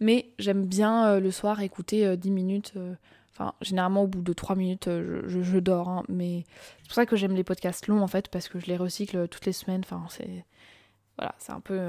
Mais 0.00 0.32
j'aime 0.38 0.64
bien 0.64 1.06
euh, 1.06 1.20
le 1.20 1.30
soir 1.30 1.60
écouter 1.60 2.16
10 2.16 2.28
euh, 2.28 2.32
minutes. 2.32 2.72
Euh, 2.76 2.94
Enfin, 3.36 3.52
généralement, 3.62 4.04
au 4.04 4.06
bout 4.06 4.22
de 4.22 4.32
3 4.32 4.54
minutes, 4.54 4.86
euh, 4.86 5.22
je, 5.26 5.58
dors. 5.58 5.88
Hein, 5.88 6.04
mais 6.08 6.44
c'est 6.78 6.84
pour 6.84 6.94
ça 6.94 7.04
que 7.04 7.16
j'aime 7.16 7.34
les 7.34 7.42
podcasts 7.42 7.88
longs, 7.88 8.00
en 8.00 8.06
fait, 8.06 8.28
parce 8.28 8.48
que 8.48 8.60
je 8.60 8.66
les 8.66 8.76
recycle 8.76 9.26
toutes 9.26 9.44
les 9.44 9.52
semaines. 9.52 9.80
Enfin, 9.84 10.04
c'est. 10.08 10.44
Voilà, 11.18 11.34
c'est 11.38 11.50
un 11.50 11.60
peu 11.60 11.80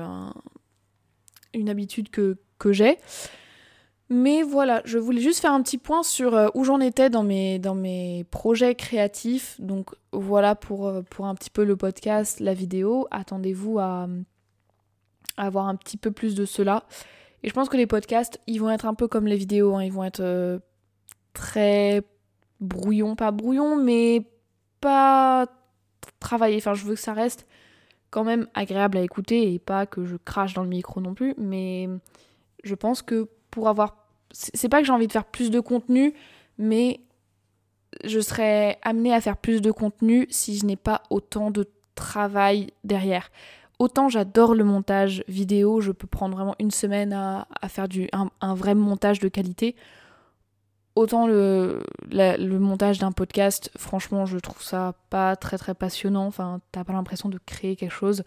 une 1.53 1.69
habitude 1.69 2.09
que, 2.09 2.37
que 2.57 2.73
j'ai. 2.73 2.97
Mais 4.09 4.43
voilà, 4.43 4.83
je 4.85 4.99
voulais 4.99 5.21
juste 5.21 5.39
faire 5.39 5.53
un 5.53 5.63
petit 5.63 5.79
point 5.79 6.03
sur 6.03 6.35
euh, 6.35 6.47
où 6.53 6.63
j'en 6.63 6.79
étais 6.79 7.09
dans 7.09 7.23
mes, 7.23 8.25
projets 8.29 8.75
créatifs. 8.75 9.59
Donc 9.59 9.89
voilà 10.11 10.53
pour, 10.53 10.87
euh, 10.87 11.01
pour 11.01 11.25
un 11.25 11.33
petit 11.33 11.49
peu 11.49 11.63
le 11.63 11.75
podcast, 11.75 12.39
la 12.39 12.53
vidéo. 12.53 13.07
Attendez-vous 13.09 13.79
à, 13.79 14.07
avoir 15.37 15.67
un 15.67 15.75
petit 15.75 15.97
peu 15.97 16.11
plus 16.11 16.35
de 16.35 16.45
cela. 16.45 16.83
Et 17.41 17.49
je 17.49 17.53
pense 17.53 17.67
que 17.67 17.77
les 17.77 17.87
podcasts, 17.87 18.39
ils 18.45 18.59
vont 18.59 18.69
être 18.69 18.85
un 18.85 18.93
peu 18.93 19.07
comme 19.07 19.25
les 19.25 19.37
vidéos. 19.37 19.75
Hein. 19.75 19.83
ils 19.83 19.91
vont 19.91 20.03
être 20.03 20.61
très 21.33 22.03
brouillon, 22.59 23.15
pas 23.15 23.31
brouillon, 23.31 23.75
mais 23.75 24.27
pas 24.81 25.47
travaillé. 26.19 26.57
Enfin, 26.57 26.75
je 26.75 26.85
veux 26.85 26.93
que 26.93 27.01
ça 27.01 27.13
reste 27.13 27.47
quand 28.11 28.23
même 28.23 28.47
agréable 28.53 28.97
à 28.97 29.01
écouter 29.01 29.53
et 29.53 29.59
pas 29.59 29.85
que 29.85 30.05
je 30.05 30.15
crache 30.15 30.53
dans 30.53 30.63
le 30.63 30.69
micro 30.69 31.01
non 31.01 31.15
plus. 31.15 31.33
Mais 31.37 31.89
je 32.63 32.75
pense 32.75 33.01
que 33.01 33.27
pour 33.55 33.69
avoir. 33.69 33.95
C'est 34.31 34.69
pas 34.69 34.81
que 34.81 34.85
j'ai 34.85 34.91
envie 34.91 35.07
de 35.07 35.11
faire 35.11 35.25
plus 35.25 35.49
de 35.49 35.61
contenu, 35.61 36.13
mais 36.57 36.99
je 38.03 38.19
serais 38.19 38.77
amenée 38.81 39.13
à 39.13 39.21
faire 39.21 39.37
plus 39.37 39.61
de 39.61 39.71
contenu 39.71 40.27
si 40.29 40.57
je 40.57 40.65
n'ai 40.65 40.75
pas 40.75 41.03
autant 41.09 41.51
de 41.51 41.67
travail 41.95 42.67
derrière. 42.83 43.31
Autant 43.79 44.09
j'adore 44.09 44.55
le 44.55 44.65
montage 44.65 45.23
vidéo, 45.29 45.79
je 45.79 45.93
peux 45.93 46.07
prendre 46.07 46.35
vraiment 46.35 46.55
une 46.59 46.71
semaine 46.71 47.13
à, 47.13 47.47
faire 47.69 47.87
du, 47.87 48.09
un, 48.11 48.55
vrai 48.55 48.75
montage 48.75 49.19
de 49.19 49.29
qualité. 49.29 49.75
Autant 50.95 51.27
le, 51.27 51.81
le 52.11 52.57
montage 52.57 52.99
d'un 52.99 53.11
podcast, 53.13 53.71
franchement, 53.77 54.25
je 54.25 54.37
trouve 54.37 54.61
ça 54.61 54.95
pas 55.09 55.35
très 55.37 55.57
très 55.57 55.73
passionnant. 55.73 56.25
Enfin, 56.25 56.61
t'as 56.71 56.83
pas 56.83 56.93
l'impression 56.93 57.29
de 57.29 57.37
créer 57.45 57.75
quelque 57.75 57.91
chose. 57.91 58.23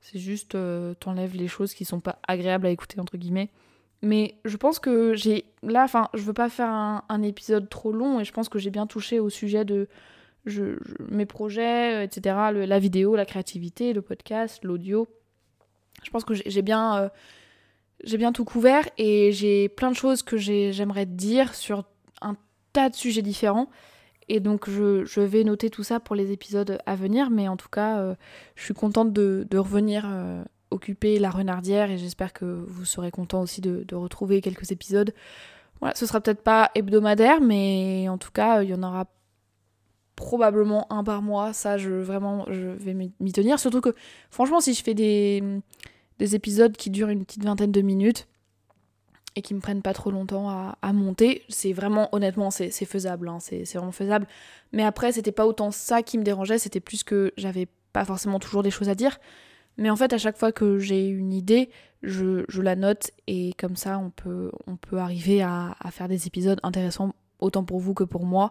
C'est 0.00 0.18
juste, 0.18 0.54
euh, 0.54 0.94
t'enlèves 0.94 1.34
les 1.34 1.48
choses 1.48 1.74
qui 1.74 1.84
sont 1.84 2.00
pas 2.00 2.18
agréables 2.26 2.66
à 2.66 2.70
écouter, 2.70 3.00
entre 3.00 3.16
guillemets. 3.16 3.50
Mais 4.02 4.36
je 4.44 4.56
pense 4.56 4.78
que 4.78 5.14
j'ai. 5.14 5.44
Là, 5.62 5.84
enfin, 5.84 6.08
je 6.14 6.22
veux 6.22 6.32
pas 6.32 6.48
faire 6.48 6.70
un, 6.70 7.22
épisode 7.22 7.68
trop 7.68 7.92
long 7.92 8.20
et 8.20 8.24
je 8.24 8.32
pense 8.32 8.48
que 8.48 8.58
j'ai 8.58 8.70
bien 8.70 8.86
touché 8.86 9.18
au 9.18 9.28
sujet 9.28 9.64
de 9.64 9.88
mes 11.10 11.26
projets, 11.26 11.96
euh, 11.96 12.02
etc. 12.04 12.36
la 12.52 12.78
vidéo, 12.78 13.16
la 13.16 13.26
créativité, 13.26 13.92
le 13.92 14.02
podcast, 14.02 14.64
l'audio. 14.64 15.08
Je 16.04 16.10
pense 16.10 16.24
que 16.24 16.34
j'ai 16.34 16.62
bien, 16.62 16.96
euh, 16.96 17.08
j'ai 18.04 18.18
bien 18.18 18.32
tout 18.32 18.44
couvert 18.44 18.88
et 18.98 19.32
j'ai 19.32 19.68
plein 19.68 19.90
de 19.90 19.96
choses 19.96 20.22
que 20.22 20.36
j'aimerais 20.36 21.06
dire 21.06 21.54
sur 21.54 21.84
un 22.22 22.36
tas 22.72 22.88
de 22.88 22.94
sujets 22.94 23.22
différents. 23.22 23.68
Et 24.28 24.40
donc 24.40 24.70
je, 24.70 25.20
vais 25.20 25.42
noter 25.42 25.70
tout 25.70 25.82
ça 25.82 26.00
pour 26.00 26.14
les 26.14 26.30
épisodes 26.30 26.78
à 26.86 26.94
venir, 26.94 27.30
mais 27.30 27.48
en 27.48 27.56
tout 27.56 27.70
cas, 27.70 27.98
euh, 27.98 28.14
je 28.54 28.62
suis 28.62 28.74
contente 28.74 29.12
de, 29.12 29.46
revenir 29.58 30.06
occuper 30.70 31.18
la 31.18 31.30
renardière 31.30 31.90
et 31.90 31.98
j'espère 31.98 32.32
que 32.32 32.44
vous 32.44 32.84
serez 32.84 33.10
content 33.10 33.40
aussi 33.40 33.60
de, 33.60 33.84
de, 33.86 33.94
retrouver 33.94 34.40
quelques 34.40 34.70
épisodes. 34.70 35.14
Voilà, 35.80 35.94
ce 35.94 36.06
sera 36.06 36.20
peut-être 36.20 36.42
pas 36.42 36.70
hebdomadaire, 36.74 37.40
mais 37.40 38.08
en 38.08 38.18
tout 38.18 38.32
cas, 38.32 38.62
il 38.62 38.70
y 38.70 38.74
en 38.74 38.82
aura 38.82 39.06
probablement 40.16 40.92
un 40.92 41.04
par 41.04 41.22
mois. 41.22 41.52
Ça, 41.52 41.78
je 41.78 41.90
vraiment, 41.90 42.44
je 42.50 42.66
vais 42.66 42.94
m'y 42.94 43.32
tenir. 43.32 43.60
Surtout 43.60 43.80
que, 43.80 43.94
franchement, 44.30 44.60
si 44.60 44.74
je 44.74 44.82
fais 44.82 44.94
des, 44.94 45.42
des 46.18 46.34
épisodes 46.34 46.76
qui 46.76 46.90
durent 46.90 47.08
une 47.08 47.24
petite 47.24 47.44
vingtaine 47.44 47.72
de 47.72 47.80
minutes 47.80 48.26
et 49.36 49.42
qui 49.42 49.54
me 49.54 49.60
prennent 49.60 49.82
pas 49.82 49.94
trop 49.94 50.10
longtemps 50.10 50.48
à, 50.50 50.92
monter, 50.92 51.42
c'est 51.48 51.72
vraiment, 51.72 52.08
honnêtement, 52.12 52.50
c'est 52.50 52.70
faisable. 52.84 53.28
Hein, 53.28 53.38
c'est 53.40 53.62
vraiment 53.74 53.92
faisable. 53.92 54.26
Mais 54.72 54.82
après, 54.82 55.12
c'était 55.12 55.32
pas 55.32 55.46
autant 55.46 55.70
ça 55.70 56.02
qui 56.02 56.18
me 56.18 56.24
dérangeait, 56.24 56.58
c'était 56.58 56.80
plus 56.80 57.04
que 57.04 57.32
j'avais 57.36 57.68
pas 57.92 58.04
forcément 58.04 58.40
toujours 58.40 58.64
des 58.64 58.72
choses 58.72 58.88
à 58.88 58.96
dire. 58.96 59.20
Mais 59.78 59.90
en 59.90 59.96
fait, 59.96 60.12
à 60.12 60.18
chaque 60.18 60.36
fois 60.36 60.52
que 60.52 60.78
j'ai 60.78 61.08
une 61.08 61.32
idée, 61.32 61.70
je, 62.02 62.44
la 62.60 62.76
note 62.76 63.10
et 63.26 63.52
comme 63.58 63.76
ça, 63.76 63.98
on 63.98 64.10
peut, 64.10 64.50
on 64.66 64.76
peut 64.76 64.98
arriver 64.98 65.40
à, 65.42 65.74
à 65.80 65.90
faire 65.90 66.08
des 66.08 66.26
épisodes 66.26 66.60
intéressants 66.62 67.14
autant 67.38 67.64
pour 67.64 67.78
vous 67.78 67.94
que 67.94 68.04
pour 68.04 68.26
moi 68.26 68.50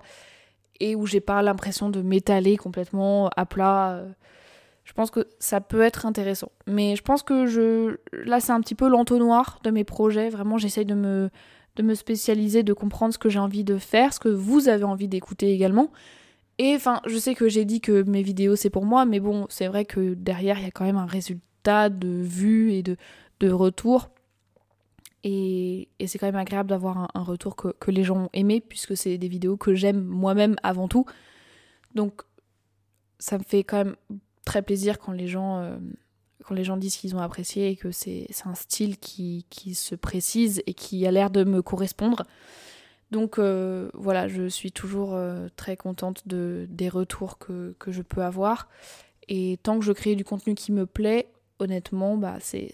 et 0.80 0.96
où 0.96 1.06
j'ai 1.06 1.20
pas 1.20 1.42
l'impression 1.42 1.90
de 1.90 2.02
m'étaler 2.02 2.58
complètement 2.58 3.30
à 3.36 3.46
plat. 3.46 3.92
Euh, 3.92 4.10
je 4.84 4.94
pense 4.94 5.12
que 5.12 5.28
ça 5.40 5.60
peut 5.60 5.82
être 5.82 6.06
intéressant. 6.06 6.52
Mais 6.66 6.96
je 6.96 7.02
pense 7.02 7.24
que 7.24 7.46
je 7.46 7.98
là 8.14 8.40
c'est 8.40 8.52
un 8.52 8.62
petit 8.62 8.76
peu 8.76 8.88
l'entonnoir 8.88 9.60
de 9.64 9.72
mes 9.72 9.84
projets. 9.84 10.30
Vraiment, 10.30 10.58
j'essaye 10.58 10.86
de 10.86 10.96
me 10.96 11.30
de 11.76 11.84
me 11.84 11.94
spécialiser, 11.94 12.64
de 12.64 12.74
comprendre 12.74 13.14
ce 13.14 13.20
que 13.20 13.30
j'ai 13.30 13.40
envie 13.40 13.64
de 13.64 13.78
faire, 13.78 14.14
ce 14.14 14.20
que 14.20 14.30
vous 14.30 14.68
avez 14.68 14.84
envie 14.84 15.08
d'écouter 15.08 15.52
également. 15.54 15.92
Et 16.60 16.76
enfin, 16.76 17.02
je 17.06 17.18
sais 17.18 17.36
que 17.36 17.50
j'ai 17.50 17.66
dit 17.66 17.82
que 17.82 18.04
mes 18.04 18.24
vidéos 18.24 18.56
c'est 18.56 18.70
pour 18.70 18.86
moi, 18.86 19.06
mais 19.06 19.20
bon, 19.20 19.46
c'est 19.50 19.68
vrai 19.68 19.86
que 19.86 20.14
derrière 20.14 20.58
il 20.60 20.64
y 20.64 20.68
a 20.68 20.72
quand 20.72 20.86
même 20.86 20.98
un 20.98 21.06
résultat 21.06 21.90
de 21.90 22.08
vues 22.08 22.74
et 22.74 22.84
de, 22.84 22.98
de 23.40 23.52
retours 23.52 24.10
et, 25.24 25.90
c'est 26.06 26.18
quand 26.20 26.28
même 26.28 26.36
agréable 26.36 26.70
d'avoir 26.70 27.10
un, 27.14 27.24
retour 27.24 27.56
que, 27.56 27.92
les 27.92 28.04
gens 28.04 28.26
ont 28.26 28.30
aimé, 28.34 28.62
puisque 28.62 28.96
c'est 28.96 29.18
des 29.18 29.28
vidéos 29.28 29.58
que 29.58 29.76
j'aime 29.76 30.04
moi-même 30.04 30.56
avant 30.64 30.88
tout. 30.88 31.06
Donc 31.96 32.22
ça 33.20 33.38
me 33.38 33.44
fait 33.44 33.64
quand 33.64 33.78
même 33.78 33.96
très 34.46 34.62
plaisir 34.62 35.00
quand 35.00 35.12
les 35.12 35.28
gens, 35.28 35.58
euh, 35.58 35.78
quand 36.46 36.56
les 36.56 36.64
gens 36.64 36.78
disent 36.78 36.96
qu'ils 36.96 37.16
ont 37.16 37.20
apprécié 37.20 37.70
et 37.70 37.76
que 37.76 37.92
c'est 37.92 38.28
un 38.46 38.56
style 38.56 38.98
qui, 38.98 39.46
se 39.74 39.96
précise 39.96 40.62
et 40.66 40.74
qui 40.74 41.06
a 41.06 41.12
l'air 41.12 41.30
de 41.30 41.44
me 41.44 41.62
correspondre. 41.62 42.24
Donc 43.12 43.40
euh, 43.40 43.90
voilà, 43.94 44.28
je 44.28 44.48
suis 44.48 44.72
toujours 44.72 45.14
euh, 45.14 45.48
très 45.56 45.78
contente 45.78 46.28
de, 46.28 46.68
des 46.70 46.90
retours 46.90 47.38
que, 47.38 47.74
je 47.88 48.02
peux 48.02 48.22
avoir. 48.22 48.68
Et 49.30 49.60
tant 49.64 49.80
que 49.80 49.86
je 49.86 49.92
crée 49.92 50.16
du 50.16 50.26
contenu 50.26 50.56
qui 50.56 50.72
me 50.72 50.86
plaît, 50.86 51.30
honnêtement, 51.60 52.18
bah, 52.18 52.38
c'est 52.40 52.72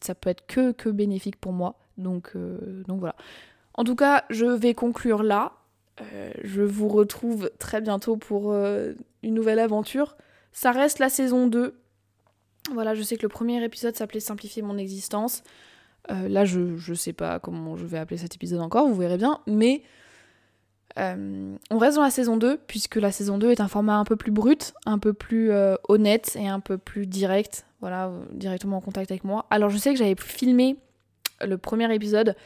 ça 0.00 0.16
peut 0.16 0.30
être 0.30 0.46
que, 0.46 0.72
que 0.72 0.88
bénéfique 0.88 1.36
pour 1.36 1.52
moi. 1.52 1.78
Donc, 1.96 2.32
euh, 2.34 2.82
donc 2.88 2.98
voilà. 2.98 3.14
En 3.74 3.84
tout 3.84 3.94
cas, 3.94 4.24
je 4.30 4.46
vais 4.46 4.74
conclure 4.74 5.22
là. 5.22 5.52
Je 6.42 6.62
vous 6.62 6.88
retrouve 6.88 7.50
très 7.60 7.80
bientôt 7.80 8.16
pour 8.16 8.52
une 8.52 9.34
nouvelle 9.34 9.60
aventure. 9.60 10.16
Ça 10.50 10.72
reste 10.72 10.98
la 10.98 11.08
saison 11.08 11.46
2. 11.46 11.78
Voilà, 12.72 12.94
je 12.96 13.02
sais 13.02 13.16
que 13.16 13.22
le 13.22 13.28
premier 13.28 13.62
épisode 13.62 13.94
s'appelait 13.94 14.18
Simplifier 14.18 14.62
mon 14.62 14.78
existence. 14.78 15.44
Là, 16.08 16.44
je, 16.44 16.60
ne 16.60 16.94
sais 16.94 17.12
pas 17.12 17.38
comment 17.38 17.76
je 17.76 17.86
vais 17.86 17.98
appeler 17.98 18.18
cet 18.18 18.34
épisode 18.34 18.60
encore, 18.60 18.88
vous 18.88 18.94
verrez 18.96 19.18
bien. 19.18 19.40
Mais 19.46 19.82
on 20.96 21.78
reste 21.78 21.96
dans 21.96 22.02
la 22.02 22.10
saison 22.10 22.36
2, 22.36 22.58
puisque 22.66 22.96
la 22.96 23.12
saison 23.12 23.38
2 23.38 23.50
est 23.50 23.60
un 23.60 23.68
format 23.68 23.96
un 23.96 24.04
peu 24.04 24.16
plus 24.16 24.32
brut, 24.32 24.74
un 24.86 24.98
peu 24.98 25.12
plus 25.12 25.50
honnête 25.88 26.36
et 26.38 26.48
un 26.48 26.60
peu 26.60 26.78
plus 26.78 27.06
direct 27.06 27.64
voilà, 27.82 28.06
euh, 28.06 28.24
directement 28.30 28.78
en 28.78 28.80
contact 28.80 29.10
avec 29.10 29.24
moi. 29.24 29.44
Alors 29.50 29.68
je 29.68 29.76
sais 29.76 29.92
que 29.92 29.98
j'avais 29.98 30.14
filmé 30.16 30.76
le 31.44 31.58
premier 31.58 31.92
épisode. 31.92 32.36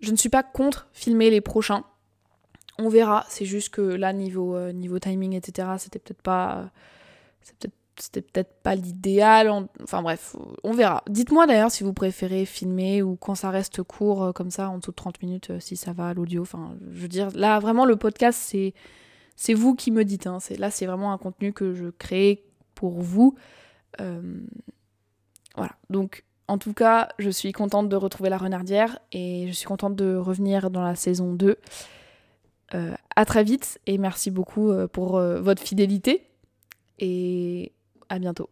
Je 0.00 0.10
ne 0.10 0.16
suis 0.16 0.30
pas 0.30 0.42
contre 0.42 0.88
filmer 0.92 1.30
les 1.30 1.42
prochains. 1.42 1.84
On 2.78 2.88
verra. 2.88 3.24
C'est 3.28 3.44
juste 3.44 3.68
que 3.68 3.82
là, 3.82 4.12
niveau, 4.12 4.56
euh, 4.56 4.72
niveau 4.72 4.98
timing, 4.98 5.34
etc., 5.34 5.68
c'était 5.78 5.98
peut-être 5.98 6.22
pas. 6.22 6.70
C'était 7.98 8.22
peut-être 8.22 8.62
pas 8.62 8.74
l'idéal. 8.74 9.50
Enfin 9.82 10.02
bref, 10.02 10.36
on 10.64 10.72
verra. 10.72 11.02
Dites-moi 11.08 11.46
d'ailleurs 11.46 11.70
si 11.70 11.84
vous 11.84 11.92
préférez 11.92 12.44
filmer 12.44 13.02
ou 13.02 13.16
quand 13.16 13.34
ça 13.34 13.50
reste 13.50 13.82
court, 13.82 14.24
euh, 14.24 14.32
comme 14.32 14.50
ça, 14.50 14.70
en 14.70 14.78
dessous 14.78 14.90
de 14.90 14.96
30 14.96 15.22
minutes, 15.22 15.52
si 15.60 15.76
ça 15.76 15.92
va 15.92 16.08
à 16.08 16.14
l'audio. 16.14 16.42
Enfin, 16.42 16.76
je 16.90 17.00
veux 17.00 17.08
dire, 17.08 17.28
là, 17.34 17.58
vraiment, 17.58 17.84
le 17.84 17.96
podcast, 17.96 18.38
c'est. 18.42 18.74
C'est 19.38 19.52
vous 19.52 19.74
qui 19.74 19.90
me 19.90 20.02
dites. 20.02 20.26
Hein. 20.26 20.38
Là, 20.58 20.70
c'est 20.70 20.86
vraiment 20.86 21.12
un 21.12 21.18
contenu 21.18 21.52
que 21.52 21.74
je 21.74 21.90
crée 21.90 22.46
pour 22.74 23.02
vous. 23.02 23.36
Voilà. 23.98 25.72
Donc, 25.90 26.24
en 26.48 26.58
tout 26.58 26.72
cas, 26.72 27.08
je 27.18 27.30
suis 27.30 27.52
contente 27.52 27.88
de 27.88 27.96
retrouver 27.96 28.30
la 28.30 28.38
renardière 28.38 28.98
et 29.12 29.46
je 29.48 29.52
suis 29.52 29.66
contente 29.66 29.96
de 29.96 30.16
revenir 30.16 30.70
dans 30.70 30.82
la 30.82 30.94
saison 30.94 31.32
2. 31.32 31.58
Euh, 32.74 32.94
à 33.14 33.24
très 33.24 33.44
vite 33.44 33.80
et 33.86 33.96
merci 33.96 34.32
beaucoup 34.32 34.70
euh, 34.70 34.88
pour 34.88 35.18
euh, 35.18 35.40
votre 35.40 35.62
fidélité 35.62 36.26
et 36.98 37.72
à 38.08 38.18
bientôt. 38.18 38.50